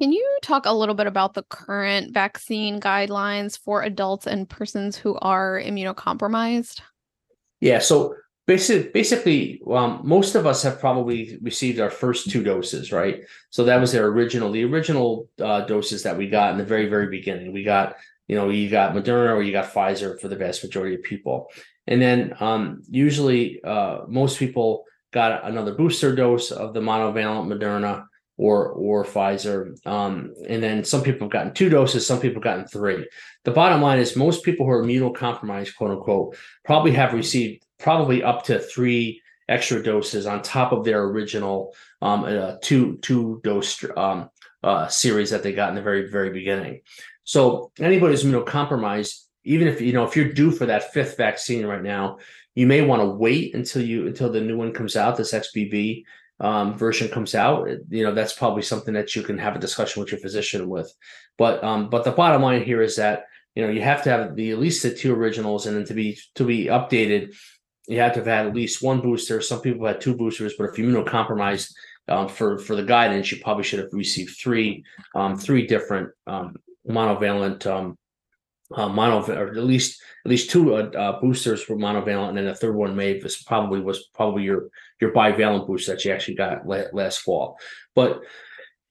Can 0.00 0.12
you 0.12 0.38
talk 0.42 0.66
a 0.66 0.72
little 0.72 0.94
bit 0.94 1.06
about 1.06 1.34
the 1.34 1.44
current 1.44 2.14
vaccine 2.14 2.80
guidelines 2.80 3.58
for 3.58 3.82
adults 3.82 4.26
and 4.26 4.48
persons 4.48 4.96
who 4.96 5.16
are 5.20 5.60
immunocompromised? 5.60 6.80
Yeah, 7.60 7.78
so 7.78 8.16
Basically, 8.46 8.90
basically, 8.90 9.62
um, 9.70 10.02
most 10.04 10.34
of 10.34 10.46
us 10.46 10.62
have 10.62 10.78
probably 10.78 11.38
received 11.40 11.80
our 11.80 11.88
first 11.88 12.30
two 12.30 12.42
doses, 12.42 12.92
right? 12.92 13.22
So 13.48 13.64
that 13.64 13.80
was 13.80 13.92
their 13.92 14.06
original, 14.06 14.52
the 14.52 14.64
original 14.64 15.30
uh, 15.40 15.62
doses 15.62 16.02
that 16.02 16.18
we 16.18 16.28
got 16.28 16.52
in 16.52 16.58
the 16.58 16.64
very, 16.64 16.86
very 16.86 17.06
beginning. 17.06 17.54
We 17.54 17.64
got, 17.64 17.96
you 18.28 18.36
know, 18.36 18.50
you 18.50 18.68
got 18.68 18.94
Moderna 18.94 19.34
or 19.34 19.42
you 19.42 19.52
got 19.52 19.72
Pfizer 19.72 20.20
for 20.20 20.28
the 20.28 20.36
vast 20.36 20.62
majority 20.62 20.96
of 20.96 21.02
people, 21.02 21.48
and 21.86 22.02
then 22.02 22.34
um, 22.38 22.82
usually 22.90 23.64
uh, 23.64 24.00
most 24.08 24.38
people 24.38 24.84
got 25.10 25.46
another 25.46 25.72
booster 25.74 26.14
dose 26.14 26.50
of 26.50 26.74
the 26.74 26.80
monovalent 26.80 27.46
Moderna 27.46 28.04
or 28.36 28.68
or 28.68 29.04
Pfizer. 29.04 29.74
Um, 29.86 30.34
and 30.46 30.62
then 30.62 30.84
some 30.84 31.02
people 31.02 31.26
have 31.26 31.32
gotten 31.32 31.54
two 31.54 31.70
doses, 31.70 32.06
some 32.06 32.20
people 32.20 32.42
have 32.42 32.44
gotten 32.44 32.66
three. 32.66 33.08
The 33.44 33.52
bottom 33.52 33.80
line 33.80 34.00
is 34.00 34.16
most 34.16 34.44
people 34.44 34.66
who 34.66 34.72
are 34.72 34.82
immunocompromised, 34.82 35.76
quote 35.76 35.92
unquote, 35.92 36.36
probably 36.64 36.92
have 36.92 37.14
received 37.14 37.63
probably 37.78 38.22
up 38.22 38.44
to 38.44 38.58
three 38.58 39.20
extra 39.48 39.82
doses 39.82 40.26
on 40.26 40.42
top 40.42 40.72
of 40.72 40.84
their 40.84 41.02
original 41.04 41.74
um, 42.00 42.24
uh, 42.24 42.56
two 42.62 42.98
two 43.02 43.40
dose 43.44 43.84
um, 43.96 44.30
uh, 44.62 44.88
series 44.88 45.30
that 45.30 45.42
they 45.42 45.52
got 45.52 45.68
in 45.68 45.74
the 45.74 45.82
very 45.82 46.10
very 46.10 46.30
beginning. 46.30 46.80
So 47.24 47.72
anybody 47.78 48.12
who's 48.12 48.24
immunocompromised, 48.24 49.24
even 49.44 49.68
if 49.68 49.80
you 49.80 49.92
know 49.92 50.04
if 50.04 50.16
you're 50.16 50.32
due 50.32 50.50
for 50.50 50.66
that 50.66 50.92
fifth 50.92 51.16
vaccine 51.16 51.66
right 51.66 51.82
now, 51.82 52.18
you 52.54 52.66
may 52.66 52.82
want 52.82 53.02
to 53.02 53.08
wait 53.08 53.54
until 53.54 53.82
you 53.82 54.06
until 54.06 54.30
the 54.30 54.40
new 54.40 54.56
one 54.56 54.72
comes 54.72 54.96
out, 54.96 55.16
this 55.16 55.32
XBB 55.32 56.04
um, 56.40 56.76
version 56.76 57.08
comes 57.08 57.34
out, 57.34 57.68
you 57.88 58.04
know 58.04 58.14
that's 58.14 58.32
probably 58.32 58.62
something 58.62 58.94
that 58.94 59.14
you 59.14 59.22
can 59.22 59.38
have 59.38 59.56
a 59.56 59.60
discussion 59.60 60.00
with 60.00 60.10
your 60.10 60.20
physician 60.20 60.68
with. 60.68 60.92
But 61.38 61.62
um, 61.64 61.90
but 61.90 62.04
the 62.04 62.12
bottom 62.12 62.42
line 62.42 62.62
here 62.62 62.82
is 62.82 62.96
that 62.96 63.24
you 63.54 63.64
know 63.64 63.72
you 63.72 63.82
have 63.82 64.02
to 64.04 64.10
have 64.10 64.36
the 64.36 64.50
at 64.50 64.58
least 64.58 64.82
the 64.82 64.94
two 64.94 65.14
originals, 65.14 65.66
and 65.66 65.76
then 65.76 65.84
to 65.86 65.94
be 65.94 66.18
to 66.34 66.44
be 66.44 66.66
updated, 66.66 67.34
you 67.86 68.00
have 68.00 68.12
to 68.14 68.20
have 68.20 68.26
had 68.26 68.46
at 68.46 68.54
least 68.54 68.82
one 68.82 69.00
booster. 69.00 69.40
Some 69.40 69.60
people 69.60 69.86
had 69.86 70.00
two 70.00 70.16
boosters, 70.16 70.54
but 70.56 70.64
if 70.64 70.78
you're 70.78 70.90
immunocompromised 70.90 71.72
um, 72.08 72.28
for 72.28 72.58
for 72.58 72.76
the 72.76 72.82
guidance, 72.82 73.30
you 73.30 73.38
probably 73.42 73.64
should 73.64 73.80
have 73.80 73.92
received 73.92 74.36
three 74.36 74.84
um, 75.14 75.36
three 75.36 75.66
different 75.66 76.10
um, 76.26 76.56
monovalent 76.88 77.66
um, 77.66 77.98
uh, 78.74 78.88
mono 78.88 79.22
or 79.32 79.48
at 79.48 79.56
least 79.56 80.02
at 80.24 80.30
least 80.30 80.50
two 80.50 80.74
uh, 80.74 80.90
uh, 80.96 81.20
boosters 81.20 81.62
for 81.62 81.76
monovalent, 81.76 82.30
and 82.30 82.38
then 82.38 82.46
the 82.46 82.54
third 82.54 82.74
one 82.74 82.96
may 82.96 83.20
was 83.20 83.42
probably 83.42 83.80
was 83.80 84.08
probably 84.14 84.42
your 84.42 84.68
your 85.00 85.12
bivalent 85.12 85.66
boost 85.66 85.86
that 85.86 86.04
you 86.04 86.12
actually 86.12 86.34
got 86.34 86.66
last 86.66 87.18
fall. 87.18 87.58
But 87.94 88.22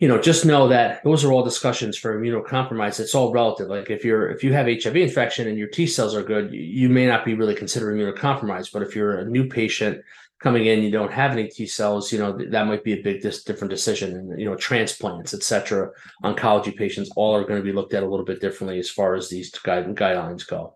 you 0.03 0.09
know, 0.09 0.19
just 0.19 0.45
know 0.45 0.67
that 0.67 1.01
those 1.05 1.23
are 1.23 1.31
all 1.31 1.45
discussions 1.45 1.97
for 1.97 2.19
immunocompromised. 2.19 2.99
It's 2.99 3.15
all 3.15 3.31
relative. 3.31 3.69
Like 3.69 3.89
if 3.89 4.03
you're 4.03 4.29
if 4.29 4.43
you 4.43 4.51
have 4.51 4.65
HIV 4.65 4.97
infection 4.97 5.47
and 5.47 5.57
your 5.57 5.69
T 5.69 5.87
cells 5.87 6.13
are 6.13 6.21
good, 6.21 6.51
you 6.51 6.89
may 6.89 7.07
not 7.07 7.23
be 7.23 7.35
really 7.35 7.55
considered 7.55 7.95
immunocompromised. 7.95 8.73
But 8.73 8.81
if 8.81 8.97
you're 8.97 9.19
a 9.19 9.25
new 9.29 9.47
patient 9.47 10.03
coming 10.41 10.65
in, 10.65 10.83
you 10.83 10.91
don't 10.91 11.13
have 11.13 11.31
any 11.31 11.47
T 11.47 11.65
cells, 11.65 12.11
you 12.11 12.19
know, 12.19 12.37
that 12.37 12.67
might 12.67 12.83
be 12.83 12.99
a 12.99 13.01
big 13.01 13.21
dis- 13.21 13.45
different 13.45 13.71
decision. 13.71 14.17
And, 14.17 14.37
you 14.37 14.45
know, 14.45 14.57
transplants, 14.57 15.33
etc., 15.33 15.91
oncology 16.21 16.75
patients, 16.75 17.09
all 17.15 17.33
are 17.33 17.45
going 17.45 17.61
to 17.61 17.63
be 17.63 17.71
looked 17.71 17.93
at 17.93 18.03
a 18.03 18.09
little 18.09 18.25
bit 18.25 18.41
differently 18.41 18.79
as 18.79 18.89
far 18.89 19.15
as 19.15 19.29
these 19.29 19.51
guide- 19.51 19.95
guidelines 19.95 20.45
go. 20.45 20.75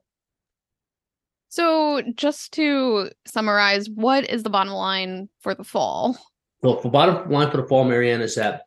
So, 1.49 2.01
just 2.15 2.53
to 2.53 3.09
summarize, 3.25 3.89
what 3.89 4.29
is 4.29 4.43
the 4.43 4.49
bottom 4.49 4.71
line 4.71 5.27
for 5.41 5.53
the 5.53 5.65
fall? 5.65 6.17
Well, 6.61 6.79
the 6.79 6.87
bottom 6.87 7.29
line 7.29 7.51
for 7.51 7.57
the 7.57 7.67
fall, 7.67 7.83
Marianne, 7.83 8.21
is 8.21 8.35
that 8.35 8.63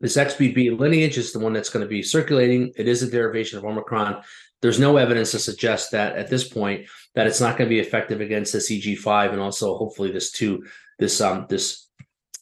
this 0.00 0.16
XBB 0.16 0.78
lineage 0.78 1.16
is 1.16 1.32
the 1.32 1.38
one 1.38 1.52
that's 1.52 1.70
going 1.70 1.84
to 1.84 1.88
be 1.88 2.02
circulating. 2.02 2.72
It 2.76 2.86
is 2.88 3.02
a 3.02 3.10
derivation 3.10 3.58
of 3.58 3.64
Omicron. 3.64 4.22
There's 4.62 4.80
no 4.80 4.96
evidence 4.96 5.30
to 5.32 5.38
suggest 5.38 5.90
that 5.92 6.16
at 6.16 6.28
this 6.28 6.48
point 6.48 6.86
that 7.14 7.26
it's 7.26 7.40
not 7.40 7.56
going 7.56 7.68
to 7.68 7.74
be 7.74 7.80
effective 7.80 8.20
against 8.20 8.52
this 8.52 8.70
EG5 8.70 9.32
and 9.32 9.40
also 9.40 9.76
hopefully 9.76 10.10
this 10.10 10.30
two 10.30 10.64
this 10.98 11.20
um 11.20 11.46
this 11.48 11.86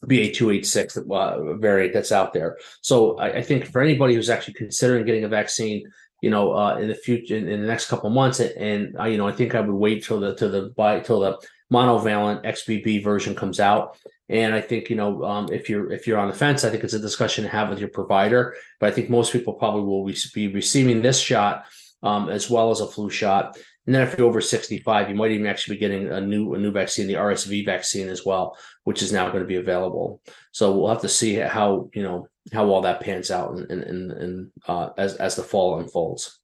BA286 0.05 1.11
uh, 1.11 1.57
variant 1.57 1.95
that's 1.95 2.13
out 2.13 2.33
there. 2.33 2.59
So 2.83 3.17
I, 3.19 3.39
I, 3.39 3.43
think 3.43 3.67
for 3.67 3.81
anybody 3.81 4.15
who's 4.15 4.31
actually 4.31 4.55
considering 4.55 5.07
getting 5.07 5.25
a 5.25 5.29
vaccine, 5.29 5.91
you 6.21 6.31
know, 6.31 6.55
uh, 6.55 6.77
in 6.77 6.89
the 6.89 6.95
future 6.95 7.37
in, 7.37 7.49
in 7.49 7.61
the 7.63 7.67
next 7.67 7.89
couple 7.89 8.11
months, 8.11 8.41
and 8.41 8.95
uh, 8.99 9.05
you 9.05 9.17
know, 9.17 9.27
I 9.27 9.33
think 9.33 9.55
I 9.55 9.61
would 9.61 9.75
wait 9.75 10.05
till 10.05 10.21
the 10.21 10.35
to 10.37 10.49
the 10.49 10.73
by 10.77 11.01
till 11.01 11.21
the 11.21 11.39
monovalent 11.75 12.45
XBB 12.45 13.03
version 13.03 13.35
comes 13.35 13.59
out. 13.61 13.99
And 14.29 14.55
I 14.55 14.61
think 14.61 14.89
you 14.91 14.97
know 14.97 15.23
um, 15.25 15.49
if 15.53 15.69
you're 15.69 15.93
if 15.93 16.07
you're 16.07 16.19
on 16.19 16.29
the 16.29 16.35
fence, 16.35 16.65
I 16.65 16.71
think 16.71 16.83
it's 16.85 16.95
a 16.95 17.09
discussion 17.09 17.45
to 17.45 17.51
have 17.51 17.69
with 17.69 17.79
your 17.79 17.91
provider. 17.91 18.57
But 18.81 18.91
I 18.91 18.93
think 18.93 19.11
most 19.11 19.33
people 19.33 19.55
probably 19.55 19.83
will 19.83 20.11
be 20.35 20.49
receiving 20.49 21.03
this 21.03 21.21
shot 21.21 21.67
um, 22.03 22.29
as 22.29 22.49
well 22.49 22.71
as 22.71 22.81
a 22.81 22.87
flu 22.87 23.11
shot. 23.11 23.59
And 23.87 23.95
then 23.95 24.03
if 24.07 24.17
you're 24.17 24.27
over 24.27 24.41
65, 24.41 25.11
you 25.11 25.15
might 25.15 25.33
even 25.33 25.47
actually 25.47 25.77
be 25.77 25.81
getting 25.81 26.11
a 26.11 26.21
new 26.21 26.55
a 26.55 26.59
new 26.59 26.71
vaccine, 26.71 27.07
the 27.07 27.15
RSV 27.15 27.67
vaccine 27.67 28.09
as 28.09 28.25
well, 28.25 28.57
which 28.85 29.03
is 29.03 29.13
now 29.13 29.29
going 29.29 29.43
to 29.43 29.49
be 29.49 29.57
available. 29.57 30.23
So 30.53 30.73
we'll 30.73 30.89
have 30.89 31.03
to 31.03 31.09
see 31.09 31.35
how 31.35 31.91
you 31.93 32.03
know 32.03 32.29
how 32.53 32.67
all 32.67 32.83
that 32.83 33.01
pans 33.01 33.31
out 33.31 33.57
and 33.57 33.71
and 33.71 34.13
and 34.13 34.51
uh, 34.67 34.91
as 34.97 35.17
as 35.17 35.37
the 35.37 35.43
fall 35.43 35.81
unfolds. 35.81 36.41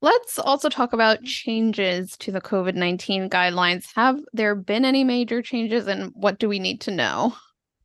Let's 0.00 0.38
also 0.38 0.68
talk 0.68 0.92
about 0.92 1.24
changes 1.24 2.16
to 2.18 2.30
the 2.30 2.40
COVID 2.40 2.74
19 2.74 3.28
guidelines. 3.28 3.86
Have 3.96 4.20
there 4.32 4.54
been 4.54 4.84
any 4.84 5.02
major 5.02 5.42
changes 5.42 5.88
and 5.88 6.12
what 6.14 6.38
do 6.38 6.48
we 6.48 6.58
need 6.58 6.80
to 6.82 6.92
know? 6.92 7.34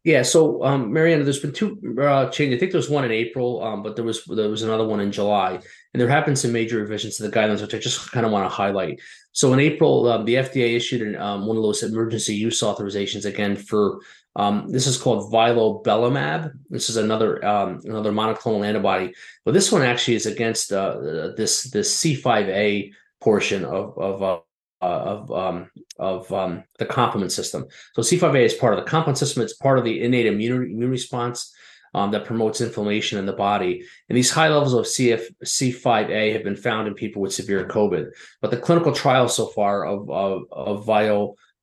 Yeah, 0.04 0.24
so 0.24 0.62
um, 0.66 0.92
Marianna, 0.92 1.24
there's 1.24 1.40
been 1.40 1.54
two 1.54 1.80
uh, 2.02 2.30
changes. 2.30 2.58
I 2.58 2.60
think 2.60 2.74
there 2.74 2.80
was 2.80 2.90
one 2.90 3.06
in 3.06 3.12
April, 3.12 3.64
um, 3.64 3.82
but 3.82 3.96
there 3.96 4.04
was 4.04 4.26
there 4.26 4.50
was 4.50 4.62
another 4.62 4.86
one 4.86 5.00
in 5.00 5.14
July, 5.14 5.54
and 5.54 6.02
there 6.02 6.10
have 6.10 6.26
been 6.26 6.36
some 6.36 6.52
major 6.52 6.78
revisions 6.78 7.16
to 7.18 7.24
the 7.24 7.32
guidelines, 7.32 7.62
which 7.62 7.74
I 7.74 7.80
just 7.80 8.12
kind 8.12 8.26
of 8.26 8.32
want 8.34 8.44
to 8.44 8.54
highlight. 8.54 9.00
So 9.32 9.54
in 9.54 9.62
April, 9.62 10.10
um, 10.10 10.26
the 10.26 10.36
FDA 10.36 10.76
issued 10.76 11.02
an, 11.02 11.16
um, 11.16 11.46
one 11.46 11.56
of 11.56 11.64
those 11.64 11.84
emergency 11.84 12.36
use 12.36 12.60
authorizations 12.62 13.26
again 13.26 13.56
for 13.56 14.02
um, 14.36 14.70
this 14.70 14.88
is 14.88 14.98
called 14.98 15.32
vilobelimab. 15.32 16.54
This 16.70 16.90
is 16.90 16.98
another 16.98 17.44
um, 17.46 17.82
another 17.84 18.12
monoclonal 18.12 18.66
antibody, 18.66 19.14
but 19.46 19.54
this 19.54 19.72
one 19.72 19.84
actually 19.84 20.16
is 20.16 20.26
against 20.26 20.72
uh, 20.72 21.32
this 21.38 21.64
this 21.66 21.96
C5a 22.02 22.92
portion 23.22 23.64
of 23.64 23.98
of 23.98 24.24
uh, 24.24 24.40
of 24.82 25.32
um, 25.32 25.70
of 26.00 26.32
um, 26.34 26.64
the 26.80 26.86
complement 26.86 27.32
system. 27.32 27.66
So 27.94 28.02
C5a 28.02 28.46
is 28.46 28.54
part 28.56 28.74
of 28.74 28.84
the 28.84 28.90
complement 28.90 29.20
system. 29.20 29.44
It's 29.44 29.54
part 29.54 29.78
of 29.78 29.86
the 29.86 30.02
innate 30.02 30.26
immune, 30.26 30.64
immune 30.64 30.90
response 30.90 31.54
um, 31.94 32.10
that 32.12 32.26
promotes 32.26 32.60
inflammation 32.60 33.20
in 33.20 33.28
the 33.28 33.34
body. 33.34 33.84
And 34.10 34.18
these 34.18 34.32
high 34.32 34.50
levels 34.50 34.74
of 34.74 34.86
CF, 34.86 35.24
C5a 35.46 36.34
have 36.34 36.44
been 36.44 36.56
found 36.56 36.88
in 36.88 36.96
people 36.96 37.22
with 37.22 37.34
severe 37.34 37.68
COVID. 37.68 38.10
But 38.42 38.50
the 38.50 38.58
clinical 38.58 38.94
trials 38.94 39.36
so 39.36 39.46
far 39.48 39.86
of 39.86 40.10
of, 40.10 40.44
of 40.52 40.86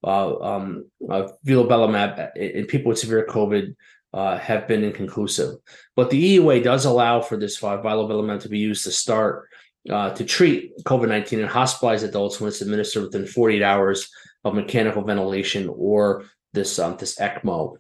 uh, 0.05 0.39
um, 0.41 0.87
uh, 1.09 1.29
vilobelimab 1.47 2.37
in 2.37 2.67
people 2.67 2.91
with 2.91 2.99
severe 2.99 3.27
COVID 3.29 3.75
uh, 4.13 4.39
have 4.39 4.67
been 4.67 4.85
inconclusive. 4.85 5.57
But 5.97 6.11
the 6.11 6.39
EUA 6.39 6.65
does 6.65 6.85
allow 6.85 7.21
for 7.21 7.37
this 7.37 7.61
vilobelimab 7.61 8.41
to 8.41 8.49
be 8.49 8.59
used 8.59 8.85
to 8.85 8.91
start 8.91 9.49
uh, 9.89 10.11
to 10.11 10.25
treat 10.25 10.77
COVID 10.85 11.09
19 11.09 11.41
in 11.41 11.47
hospitalized 11.47 12.05
adults 12.05 12.41
when 12.41 12.49
it's 12.49 12.61
administered 12.61 13.05
within 13.05 13.27
48 13.27 13.63
hours 13.63 14.11
of 14.45 14.55
mechanical 14.55 15.03
ventilation 15.03 15.71
or 15.75 16.25
this, 16.53 16.79
um, 16.79 16.97
this 16.99 17.19
ECMO. 17.19 17.77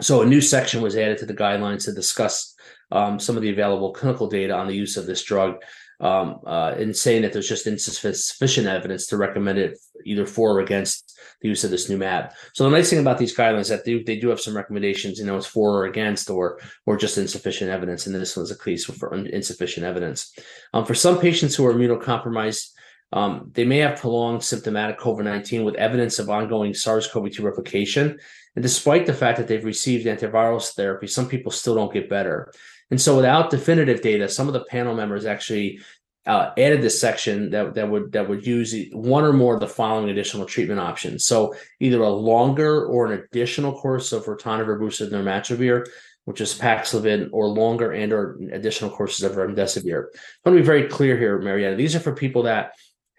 So, 0.00 0.22
a 0.22 0.26
new 0.26 0.40
section 0.40 0.80
was 0.80 0.96
added 0.96 1.18
to 1.18 1.26
the 1.26 1.34
guidelines 1.34 1.84
to 1.84 1.92
discuss 1.92 2.54
um, 2.90 3.18
some 3.18 3.36
of 3.36 3.42
the 3.42 3.50
available 3.50 3.92
clinical 3.92 4.28
data 4.28 4.54
on 4.54 4.66
the 4.66 4.74
use 4.74 4.96
of 4.96 5.06
this 5.06 5.22
drug 5.22 5.56
um, 6.00 6.40
uh, 6.46 6.74
in 6.78 6.94
saying 6.94 7.22
that 7.22 7.32
there's 7.32 7.48
just 7.48 7.66
insufficient 7.66 8.66
evidence 8.66 9.06
to 9.08 9.16
recommend 9.16 9.58
it 9.58 9.78
either 10.04 10.26
for 10.26 10.56
or 10.56 10.60
against 10.60 11.18
the 11.42 11.48
use 11.48 11.62
of 11.64 11.70
this 11.70 11.88
new 11.88 11.98
MAB. 11.98 12.32
So 12.54 12.64
the 12.64 12.70
nice 12.70 12.90
thing 12.90 13.00
about 13.00 13.18
these 13.18 13.36
guidelines 13.36 13.68
that 13.68 13.84
they, 13.84 14.02
they 14.02 14.18
do 14.18 14.28
have 14.28 14.40
some 14.40 14.56
recommendations, 14.56 15.18
you 15.18 15.26
know, 15.26 15.36
it's 15.36 15.46
for 15.46 15.78
or 15.78 15.84
against 15.84 16.30
or 16.30 16.58
or 16.86 16.96
just 16.96 17.18
insufficient 17.18 17.70
evidence. 17.70 18.06
And 18.06 18.14
then 18.14 18.20
this 18.20 18.36
one's 18.36 18.50
a 18.50 18.58
case 18.58 18.84
for 18.84 19.14
insufficient 19.14 19.86
evidence. 19.86 20.34
Um, 20.72 20.86
for 20.86 20.94
some 20.94 21.18
patients 21.18 21.54
who 21.54 21.66
are 21.66 21.74
immunocompromised, 21.74 22.70
um, 23.12 23.50
they 23.54 23.64
may 23.64 23.78
have 23.78 23.98
prolonged 23.98 24.42
symptomatic 24.42 24.98
COVID 24.98 25.24
19 25.24 25.64
with 25.64 25.74
evidence 25.74 26.18
of 26.18 26.30
ongoing 26.30 26.72
SARS 26.74 27.08
CoV 27.08 27.30
2 27.32 27.42
replication. 27.42 28.18
And 28.56 28.62
despite 28.62 29.06
the 29.06 29.14
fact 29.14 29.38
that 29.38 29.48
they've 29.48 29.64
received 29.64 30.06
antiviral 30.06 30.66
therapy, 30.74 31.06
some 31.06 31.28
people 31.28 31.52
still 31.52 31.74
don't 31.74 31.92
get 31.92 32.08
better. 32.08 32.52
And 32.90 33.00
so, 33.00 33.16
without 33.16 33.50
definitive 33.50 34.02
data, 34.02 34.28
some 34.28 34.46
of 34.48 34.52
the 34.52 34.64
panel 34.64 34.94
members 34.94 35.26
actually 35.26 35.80
uh, 36.26 36.50
added 36.58 36.82
this 36.82 37.00
section 37.00 37.50
that, 37.50 37.74
that 37.74 37.88
would 37.88 38.12
that 38.12 38.28
would 38.28 38.46
use 38.46 38.74
one 38.92 39.24
or 39.24 39.32
more 39.32 39.54
of 39.54 39.60
the 39.60 39.68
following 39.68 40.10
additional 40.10 40.44
treatment 40.44 40.80
options. 40.80 41.24
So, 41.24 41.54
either 41.78 42.00
a 42.02 42.08
longer 42.08 42.86
or 42.86 43.06
an 43.06 43.22
additional 43.32 43.78
course 43.78 44.12
of 44.12 44.24
ritonavir 44.24 44.78
boosted 44.78 45.12
nirmatrelvir, 45.12 45.86
which 46.24 46.40
is 46.40 46.58
Paxlovid, 46.58 47.30
or 47.32 47.48
longer 47.48 47.92
and 47.92 48.12
or 48.12 48.38
additional 48.52 48.90
courses 48.90 49.24
of 49.24 49.32
remdesivir. 49.32 50.06
I 50.14 50.48
want 50.48 50.56
to 50.56 50.62
be 50.62 50.66
very 50.66 50.88
clear 50.88 51.16
here, 51.16 51.38
Marietta. 51.38 51.76
These 51.76 51.96
are 51.96 52.00
for 52.00 52.14
people 52.14 52.42
that 52.44 52.72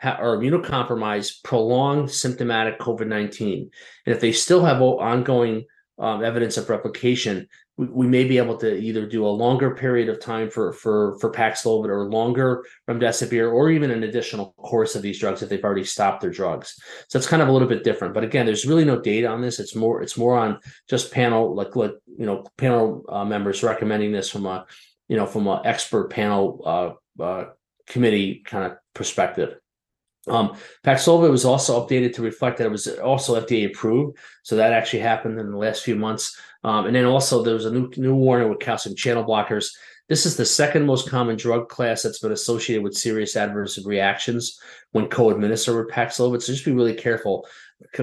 are 0.04 0.38
immunocompromised, 0.38 1.44
prolonged 1.44 2.12
symptomatic 2.12 2.80
COVID 2.80 3.08
19. 3.08 3.70
And 4.06 4.16
if 4.16 4.22
they 4.22 4.32
still 4.32 4.66
have 4.66 4.82
ongoing 4.82 5.66
um, 6.02 6.24
evidence 6.24 6.58
of 6.58 6.68
replication, 6.68 7.48
we, 7.78 7.86
we 7.86 8.08
may 8.08 8.24
be 8.24 8.40
able 8.40 8.58
to 8.58 8.76
either 8.76 9.06
do 9.06 9.26
a 9.26 9.30
longer 9.30 9.76
period 9.76 10.10
of 10.10 10.20
time 10.20 10.50
for 10.50 10.74
for 10.74 11.18
for 11.20 11.32
Paxlovid 11.32 11.90
or 11.90 12.10
longer 12.10 12.66
remdesivir, 12.90 13.54
or 13.54 13.70
even 13.70 13.92
an 13.92 14.04
additional 14.04 14.54
course 14.58 14.96
of 14.96 15.04
these 15.04 15.20
drugs 15.20 15.44
if 15.44 15.50
they've 15.50 15.64
already 15.64 15.84
stopped 15.84 16.22
their 16.22 16.32
drugs. 16.32 16.76
So 17.08 17.18
it's 17.18 17.28
kind 17.28 17.42
of 17.42 17.48
a 17.48 17.52
little 17.52 17.68
bit 17.68 17.84
different. 17.84 18.16
But 18.16 18.24
again, 18.24 18.48
there's 18.48 18.66
really 18.66 18.84
no 18.84 19.00
data 19.00 19.28
on 19.28 19.42
this. 19.42 19.60
It's 19.60 19.76
more 19.76 20.02
it's 20.02 20.18
more 20.18 20.36
on 20.36 20.60
just 20.90 21.12
panel 21.12 21.56
like 21.56 21.76
like 21.76 21.94
you 22.18 22.26
know 22.26 22.46
panel 22.58 23.06
uh, 23.08 23.24
members 23.24 23.64
recommending 23.64 24.12
this 24.12 24.30
from 24.30 24.48
a 24.48 24.66
you 25.08 25.18
know 25.18 25.28
from 25.28 25.48
an 25.48 25.62
expert 25.66 26.10
panel 26.10 26.98
uh, 27.20 27.24
uh, 27.24 27.46
committee 27.88 28.42
kind 28.44 28.66
of 28.66 28.78
perspective. 28.96 29.61
Um, 30.28 30.56
Paxlovid 30.84 31.32
was 31.32 31.46
also 31.46 31.86
updated 31.86 32.14
to 32.16 32.22
reflect 32.22 32.58
that 32.58 32.68
it 32.68 32.72
was 32.72 32.88
also 32.88 33.40
FDA 33.40 33.66
approved. 33.68 34.18
So 34.44 34.56
that 34.56 34.74
actually 34.74 35.00
happened 35.00 35.40
in 35.40 35.52
the 35.52 35.58
last 35.58 35.84
few 35.84 35.96
months. 35.96 36.40
Um, 36.64 36.86
and 36.86 36.96
then 36.96 37.06
also 37.06 37.44
there 37.44 37.56
was 37.56 37.66
a 37.66 37.72
new 37.72 37.90
new 37.98 38.16
warning 38.16 38.50
with 38.50 38.60
calcium 38.60 38.96
channel 38.96 39.24
blockers. 39.24 39.72
This 40.12 40.26
is 40.26 40.36
the 40.36 40.46
second 40.46 40.86
most 40.86 41.10
common 41.10 41.38
drug 41.38 41.70
class 41.70 42.04
that's 42.04 42.20
been 42.20 42.34
associated 42.34 42.84
with 42.84 42.98
serious 42.98 43.38
adverse 43.38 43.82
reactions 43.86 44.60
when 44.92 45.08
co-administered 45.08 45.78
with 45.78 45.96
Paxlovid. 45.96 46.42
So 46.42 46.52
just 46.52 46.66
be 46.66 46.74
really 46.74 46.96
careful. 46.96 47.48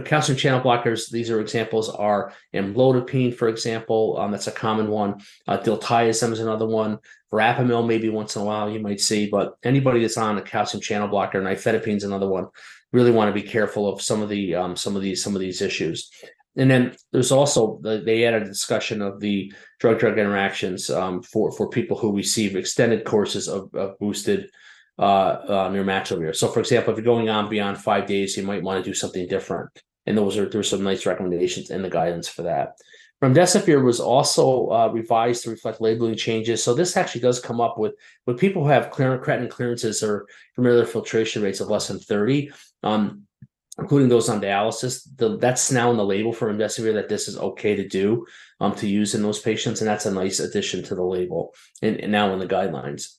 Calcium 0.06 0.38
channel 0.38 0.62
blockers, 0.62 1.10
these 1.10 1.28
are 1.28 1.38
examples, 1.38 1.90
are 1.90 2.32
amlodipine, 2.54 3.34
for 3.34 3.48
example. 3.48 4.16
Um, 4.18 4.30
that's 4.30 4.46
a 4.46 4.52
common 4.52 4.88
one. 4.88 5.20
Uh, 5.46 5.58
diltiazem 5.58 6.32
is 6.32 6.40
another 6.40 6.66
one. 6.66 6.98
Verapamil, 7.30 7.86
maybe 7.86 8.08
once 8.08 8.36
in 8.36 8.40
a 8.40 8.44
while 8.46 8.70
you 8.70 8.80
might 8.80 9.02
see, 9.02 9.28
but 9.28 9.58
anybody 9.62 10.00
that's 10.00 10.16
on 10.16 10.38
a 10.38 10.42
calcium 10.42 10.80
channel 10.80 11.08
blocker, 11.08 11.42
nifedipine 11.42 11.96
is 11.96 12.04
another 12.04 12.26
one. 12.26 12.46
Really 12.90 13.10
want 13.10 13.28
to 13.28 13.38
be 13.38 13.46
careful 13.46 13.86
of 13.86 14.00
some 14.00 14.22
of 14.22 14.30
the 14.30 14.54
um, 14.54 14.76
some 14.76 14.96
of 14.96 15.02
these 15.02 15.22
some 15.22 15.34
of 15.34 15.42
these 15.42 15.60
issues. 15.60 16.10
And 16.58 16.70
then 16.70 16.96
there's 17.12 17.32
also 17.32 17.80
they 17.82 18.24
added 18.24 18.42
a 18.42 18.46
discussion 18.46 19.00
of 19.00 19.20
the 19.20 19.52
drug 19.78 20.00
drug 20.00 20.18
interactions 20.18 20.90
um, 20.90 21.22
for 21.22 21.52
for 21.52 21.70
people 21.70 21.96
who 21.96 22.14
receive 22.14 22.56
extended 22.56 23.04
courses 23.04 23.48
of, 23.48 23.72
of 23.74 23.98
boosted 23.98 24.50
uh, 24.98 25.70
nirmatrelvir. 25.70 26.34
So, 26.34 26.48
for 26.48 26.60
example, 26.60 26.92
if 26.92 26.98
you're 26.98 27.04
going 27.04 27.28
on 27.28 27.48
beyond 27.48 27.78
five 27.78 28.06
days, 28.06 28.36
you 28.36 28.42
might 28.42 28.62
want 28.62 28.82
to 28.84 28.90
do 28.90 28.94
something 28.94 29.26
different. 29.28 29.70
And 30.06 30.18
those 30.18 30.36
are 30.36 30.48
there's 30.48 30.68
some 30.70 30.82
nice 30.82 31.06
recommendations 31.06 31.70
in 31.70 31.82
the 31.82 31.90
guidance 31.90 32.28
for 32.28 32.42
that. 32.42 32.76
Remdesivir 33.22 33.82
was 33.82 34.00
also 34.00 34.68
uh, 34.68 34.88
revised 34.88 35.44
to 35.44 35.50
reflect 35.50 35.80
labeling 35.80 36.16
changes. 36.16 36.62
So 36.62 36.72
this 36.72 36.96
actually 36.96 37.20
does 37.20 37.40
come 37.40 37.60
up 37.60 37.78
with 37.78 37.94
with 38.26 38.38
people 38.38 38.62
who 38.64 38.70
have 38.70 38.90
clear, 38.90 39.18
creatinine 39.18 39.50
clearances 39.50 40.02
or 40.02 40.26
glomerular 40.56 40.86
filtration 40.86 41.42
rates 41.42 41.60
of 41.60 41.68
less 41.68 41.88
than 41.88 41.98
30. 41.98 42.50
Um, 42.82 43.27
including 43.78 44.08
those 44.08 44.28
on 44.28 44.40
dialysis. 44.40 45.06
The, 45.16 45.36
that's 45.38 45.70
now 45.70 45.90
in 45.90 45.96
the 45.96 46.04
label 46.04 46.32
for 46.32 46.52
remdesivir 46.52 46.94
that 46.94 47.08
this 47.08 47.28
is 47.28 47.38
okay 47.38 47.76
to 47.76 47.88
do 47.88 48.26
um, 48.60 48.74
to 48.76 48.88
use 48.88 49.14
in 49.14 49.22
those 49.22 49.40
patients, 49.40 49.80
and 49.80 49.88
that's 49.88 50.06
a 50.06 50.12
nice 50.12 50.40
addition 50.40 50.82
to 50.84 50.94
the 50.94 51.02
label 51.02 51.54
and, 51.82 51.96
and 52.00 52.12
now 52.12 52.32
in 52.32 52.38
the 52.38 52.46
guidelines. 52.46 53.14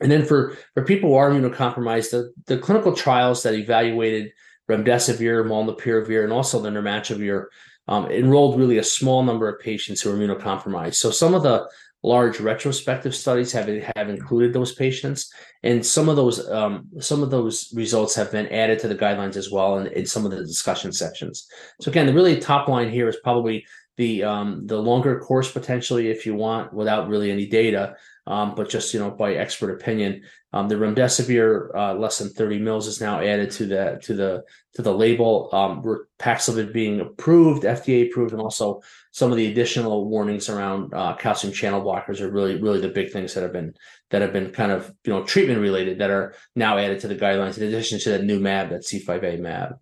And 0.00 0.10
then 0.10 0.24
for 0.24 0.56
for 0.74 0.84
people 0.84 1.10
who 1.10 1.16
are 1.16 1.30
immunocompromised, 1.30 2.10
the, 2.10 2.32
the 2.46 2.58
clinical 2.58 2.94
trials 2.94 3.42
that 3.42 3.54
evaluated 3.54 4.32
remdesivir, 4.70 5.44
molnupiravir, 5.44 6.24
and 6.24 6.32
also 6.32 6.60
the 6.60 6.70
nirmatrelvir 6.70 7.46
um, 7.88 8.06
enrolled 8.10 8.58
really 8.58 8.78
a 8.78 8.84
small 8.84 9.22
number 9.24 9.48
of 9.48 9.60
patients 9.60 10.02
who 10.02 10.10
are 10.10 10.16
immunocompromised. 10.16 10.96
So 10.96 11.10
some 11.10 11.34
of 11.34 11.42
the 11.42 11.66
large 12.02 12.40
retrospective 12.40 13.14
studies 13.14 13.52
have 13.52 13.68
have 13.96 14.08
included 14.08 14.52
those 14.52 14.74
patients, 14.74 15.32
and 15.62 15.84
some 15.84 16.08
of 16.08 16.16
those 16.16 16.48
um, 16.48 16.88
some 17.00 17.22
of 17.22 17.30
those 17.30 17.72
results 17.74 18.14
have 18.14 18.30
been 18.30 18.46
added 18.48 18.78
to 18.80 18.88
the 18.88 18.94
guidelines 18.94 19.36
as 19.36 19.50
well 19.50 19.78
in, 19.78 19.86
in 19.88 20.06
some 20.06 20.24
of 20.24 20.30
the 20.30 20.44
discussion 20.44 20.92
sections. 20.92 21.48
So 21.80 21.90
again, 21.90 22.06
the 22.06 22.14
really 22.14 22.38
top 22.38 22.68
line 22.68 22.90
here 22.90 23.08
is 23.08 23.16
probably 23.22 23.66
the 23.96 24.22
um, 24.22 24.66
the 24.66 24.78
longer 24.78 25.18
course 25.20 25.50
potentially 25.50 26.08
if 26.08 26.24
you 26.24 26.34
want 26.34 26.72
without 26.72 27.08
really 27.08 27.30
any 27.30 27.46
data 27.46 27.96
um, 28.28 28.54
but 28.54 28.68
just 28.68 28.92
you 28.94 29.00
know 29.00 29.10
by 29.10 29.34
expert 29.34 29.72
opinion. 29.72 30.22
Um, 30.52 30.68
the 30.68 30.76
remdesivir 30.76 31.74
uh, 31.74 31.94
less 31.94 32.18
than 32.18 32.30
30 32.30 32.60
mils 32.60 32.86
is 32.86 33.00
now 33.00 33.20
added 33.20 33.50
to 33.52 33.66
the 33.66 34.00
to 34.02 34.14
the 34.14 34.44
to 34.74 34.82
the 34.82 34.94
label. 34.94 35.48
Um, 35.52 35.82
Paxlovid 36.18 36.72
being 36.72 37.00
approved, 37.00 37.64
FDA 37.64 38.08
approved, 38.08 38.32
and 38.32 38.40
also 38.40 38.82
some 39.10 39.30
of 39.30 39.36
the 39.36 39.50
additional 39.50 40.08
warnings 40.08 40.48
around 40.48 40.92
uh, 40.94 41.16
calcium 41.16 41.52
channel 41.52 41.82
blockers 41.82 42.20
are 42.20 42.30
really 42.30 42.60
really 42.60 42.80
the 42.80 42.88
big 42.88 43.10
things 43.10 43.34
that 43.34 43.42
have 43.42 43.52
been 43.52 43.74
that 44.10 44.22
have 44.22 44.32
been 44.32 44.50
kind 44.50 44.72
of 44.72 44.92
you 45.04 45.12
know 45.12 45.24
treatment 45.24 45.60
related 45.60 45.98
that 45.98 46.10
are 46.10 46.34
now 46.54 46.78
added 46.78 47.00
to 47.00 47.08
the 47.08 47.16
guidelines 47.16 47.56
in 47.56 47.64
addition 47.64 47.98
to 47.98 48.10
that 48.10 48.24
new 48.24 48.38
MAB, 48.38 48.70
that 48.70 48.82
C5a 48.82 49.40
MAB. 49.40 49.78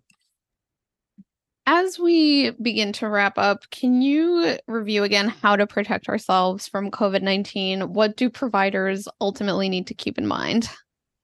As 1.69 1.99
we 1.99 2.51
begin 2.51 2.93
to 2.93 3.09
wrap 3.09 3.37
up, 3.37 3.69
can 3.71 4.01
you 4.01 4.57
review 4.67 5.03
again 5.03 5.27
how 5.27 5.57
to 5.57 5.67
protect 5.67 6.07
ourselves 6.07 6.65
from 6.65 6.89
COVID 6.89 7.21
19? 7.21 7.91
What 7.91 8.15
do 8.15 8.29
providers 8.29 9.09
ultimately 9.19 9.67
need 9.67 9.85
to 9.87 9.93
keep 9.93 10.17
in 10.17 10.25
mind? 10.25 10.69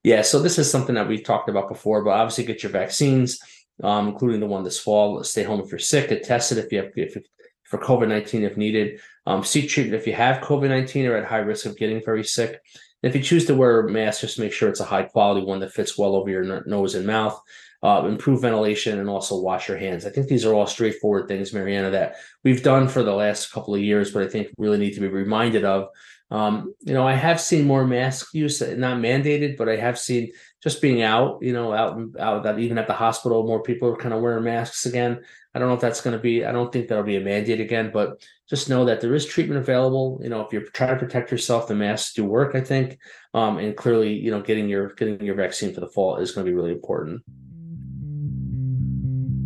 Yeah, 0.03 0.21
so 0.21 0.41
this 0.41 0.59
is 0.59 0.69
something 0.69 0.95
that 0.95 1.07
we've 1.07 1.23
talked 1.23 1.47
about 1.47 1.69
before, 1.69 2.03
but 2.03 2.09
obviously 2.09 2.43
get 2.43 2.61
your 2.61 2.73
vaccines, 2.73 3.39
um, 3.85 4.09
including 4.09 4.41
the 4.41 4.45
one 4.45 4.65
this 4.65 4.77
fall. 4.77 5.23
Stay 5.23 5.43
home 5.43 5.61
if 5.61 5.71
you're 5.71 5.79
sick. 5.79 6.09
Get 6.09 6.25
tested 6.25 6.57
if 6.57 6.73
you 6.73 6.79
have 6.79 6.91
if, 6.97 7.15
for 7.63 7.77
COVID 7.77 8.09
19 8.09 8.43
if 8.43 8.57
needed. 8.57 8.99
Um, 9.25 9.45
seek 9.45 9.69
treatment 9.69 10.01
if 10.01 10.05
you 10.05 10.11
have 10.11 10.43
COVID 10.43 10.67
19 10.67 11.05
or 11.05 11.15
at 11.15 11.23
high 11.23 11.37
risk 11.37 11.65
of 11.65 11.77
getting 11.77 12.03
very 12.03 12.25
sick. 12.25 12.59
And 13.01 13.09
if 13.09 13.15
you 13.15 13.23
choose 13.23 13.45
to 13.45 13.55
wear 13.55 13.79
a 13.79 13.89
mask, 13.89 14.19
just 14.19 14.39
make 14.39 14.51
sure 14.51 14.67
it's 14.67 14.81
a 14.81 14.85
high 14.85 15.03
quality 15.03 15.45
one 15.45 15.61
that 15.61 15.71
fits 15.71 15.97
well 15.97 16.17
over 16.17 16.29
your 16.29 16.65
nose 16.65 16.95
and 16.95 17.07
mouth 17.07 17.41
uh, 17.83 18.05
improve 18.07 18.41
ventilation, 18.41 18.97
and 18.99 19.09
also 19.09 19.39
wash 19.39 19.67
your 19.67 19.77
hands. 19.77 20.05
I 20.05 20.09
think 20.09 20.27
these 20.27 20.45
are 20.45 20.53
all 20.53 20.65
straightforward 20.65 21.27
things, 21.27 21.53
Marianna, 21.53 21.91
that 21.91 22.15
we've 22.43 22.63
done 22.63 22.87
for 22.87 23.03
the 23.03 23.13
last 23.13 23.51
couple 23.51 23.75
of 23.75 23.81
years, 23.81 24.11
but 24.11 24.23
I 24.23 24.29
think 24.29 24.47
really 24.57 24.77
need 24.77 24.93
to 24.93 25.01
be 25.01 25.07
reminded 25.07 25.65
of. 25.65 25.89
Um, 26.31 26.73
you 26.81 26.93
know, 26.93 27.05
I 27.05 27.13
have 27.13 27.39
seen 27.39 27.67
more 27.67 27.85
mask 27.85 28.33
use, 28.33 28.61
not 28.61 28.97
mandated, 28.97 29.57
but 29.57 29.69
I 29.69 29.75
have 29.75 29.99
seen 29.99 30.31
just 30.63 30.81
being 30.81 31.01
out, 31.01 31.39
you 31.41 31.53
know, 31.53 31.73
out 31.73 31.99
out 32.17 32.59
even 32.59 32.77
at 32.77 32.87
the 32.87 32.93
hospital, 32.93 33.45
more 33.45 33.61
people 33.61 33.89
are 33.89 33.97
kind 33.97 34.13
of 34.13 34.21
wearing 34.21 34.45
masks 34.45 34.85
again. 34.85 35.21
I 35.53 35.59
don't 35.59 35.67
know 35.67 35.75
if 35.75 35.81
that's 35.81 36.01
going 36.01 36.15
to 36.15 36.21
be. 36.21 36.45
I 36.45 36.51
don't 36.51 36.71
think 36.71 36.87
that'll 36.87 37.03
be 37.03 37.17
a 37.17 37.21
mandate 37.21 37.59
again, 37.59 37.91
but 37.93 38.25
just 38.49 38.69
know 38.69 38.85
that 38.85 39.01
there 39.01 39.13
is 39.13 39.25
treatment 39.25 39.59
available. 39.59 40.19
You 40.23 40.29
know, 40.29 40.41
if 40.41 40.51
you're 40.51 40.63
trying 40.63 40.93
to 40.93 41.05
protect 41.05 41.31
yourself, 41.31 41.67
the 41.67 41.75
masks 41.75 42.13
do 42.13 42.25
work. 42.25 42.55
I 42.55 42.61
think, 42.61 42.97
um, 43.33 43.59
and 43.59 43.75
clearly, 43.75 44.13
you 44.13 44.31
know, 44.31 44.41
getting 44.41 44.69
your 44.69 44.93
getting 44.93 45.21
your 45.21 45.35
vaccine 45.35 45.73
for 45.73 45.81
the 45.81 45.89
fall 45.89 46.15
is 46.15 46.31
going 46.31 46.45
to 46.45 46.51
be 46.51 46.55
really 46.55 46.71
important. 46.71 47.21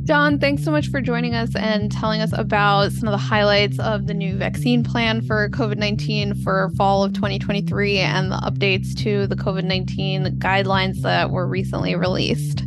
John, 0.08 0.40
thanks 0.40 0.64
so 0.64 0.72
much 0.72 0.88
for 0.88 1.02
joining 1.02 1.36
us 1.36 1.54
and 1.54 1.92
telling 1.92 2.22
us 2.22 2.32
about 2.32 2.94
some 2.94 3.10
of 3.10 3.12
the 3.12 3.18
highlights 3.18 3.78
of 3.78 4.08
the 4.08 4.14
new 4.14 4.38
vaccine 4.38 4.82
plan 4.82 5.22
for 5.22 5.50
COVID 5.50 5.76
19 5.76 6.34
for 6.44 6.70
fall 6.78 7.04
of 7.04 7.12
2023 7.12 7.98
and 7.98 8.32
the 8.32 8.38
updates 8.38 8.96
to 9.00 9.28
the 9.28 9.36
COVID 9.36 9.66
19 9.66 10.40
guidelines 10.40 11.02
that 11.02 11.30
were 11.30 11.46
recently 11.46 11.94
released. 11.94 12.64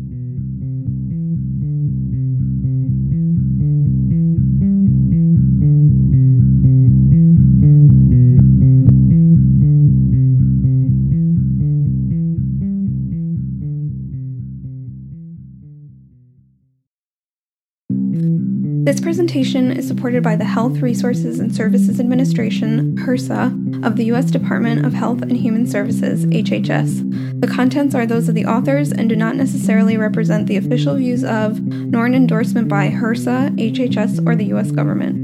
This 18.86 19.00
presentation 19.00 19.72
is 19.72 19.88
supported 19.88 20.22
by 20.24 20.36
the 20.36 20.44
Health 20.44 20.80
Resources 20.80 21.40
and 21.40 21.56
Services 21.56 22.00
Administration, 22.00 22.98
HRSA, 22.98 23.63
of 23.84 23.96
the 23.96 24.06
U.S. 24.06 24.32
Department 24.32 24.86
of 24.86 24.94
Health 24.94 25.22
and 25.22 25.38
Human 25.38 25.66
Services, 25.66 26.26
HHS. 26.26 27.40
The 27.42 27.48
contents 27.48 27.96
are 27.96 28.06
those 28.06 28.30
of 28.30 28.36
the 28.36 28.46
authors 28.46 28.92
and 28.92 29.08
do 29.08 29.16
not 29.16 29.36
necessarily 29.36 29.98
represent 29.98 30.48
the 30.48 30.58
official 30.58 30.96
views 30.96 31.24
of, 31.24 31.62
nor 31.62 32.06
an 32.06 32.16
endorsement 32.16 32.68
by 32.68 32.90
HRSA, 32.90 33.58
HHS, 33.58 34.28
or 34.28 34.36
the 34.36 34.46
U.S. 34.46 34.72
government. 34.72 35.23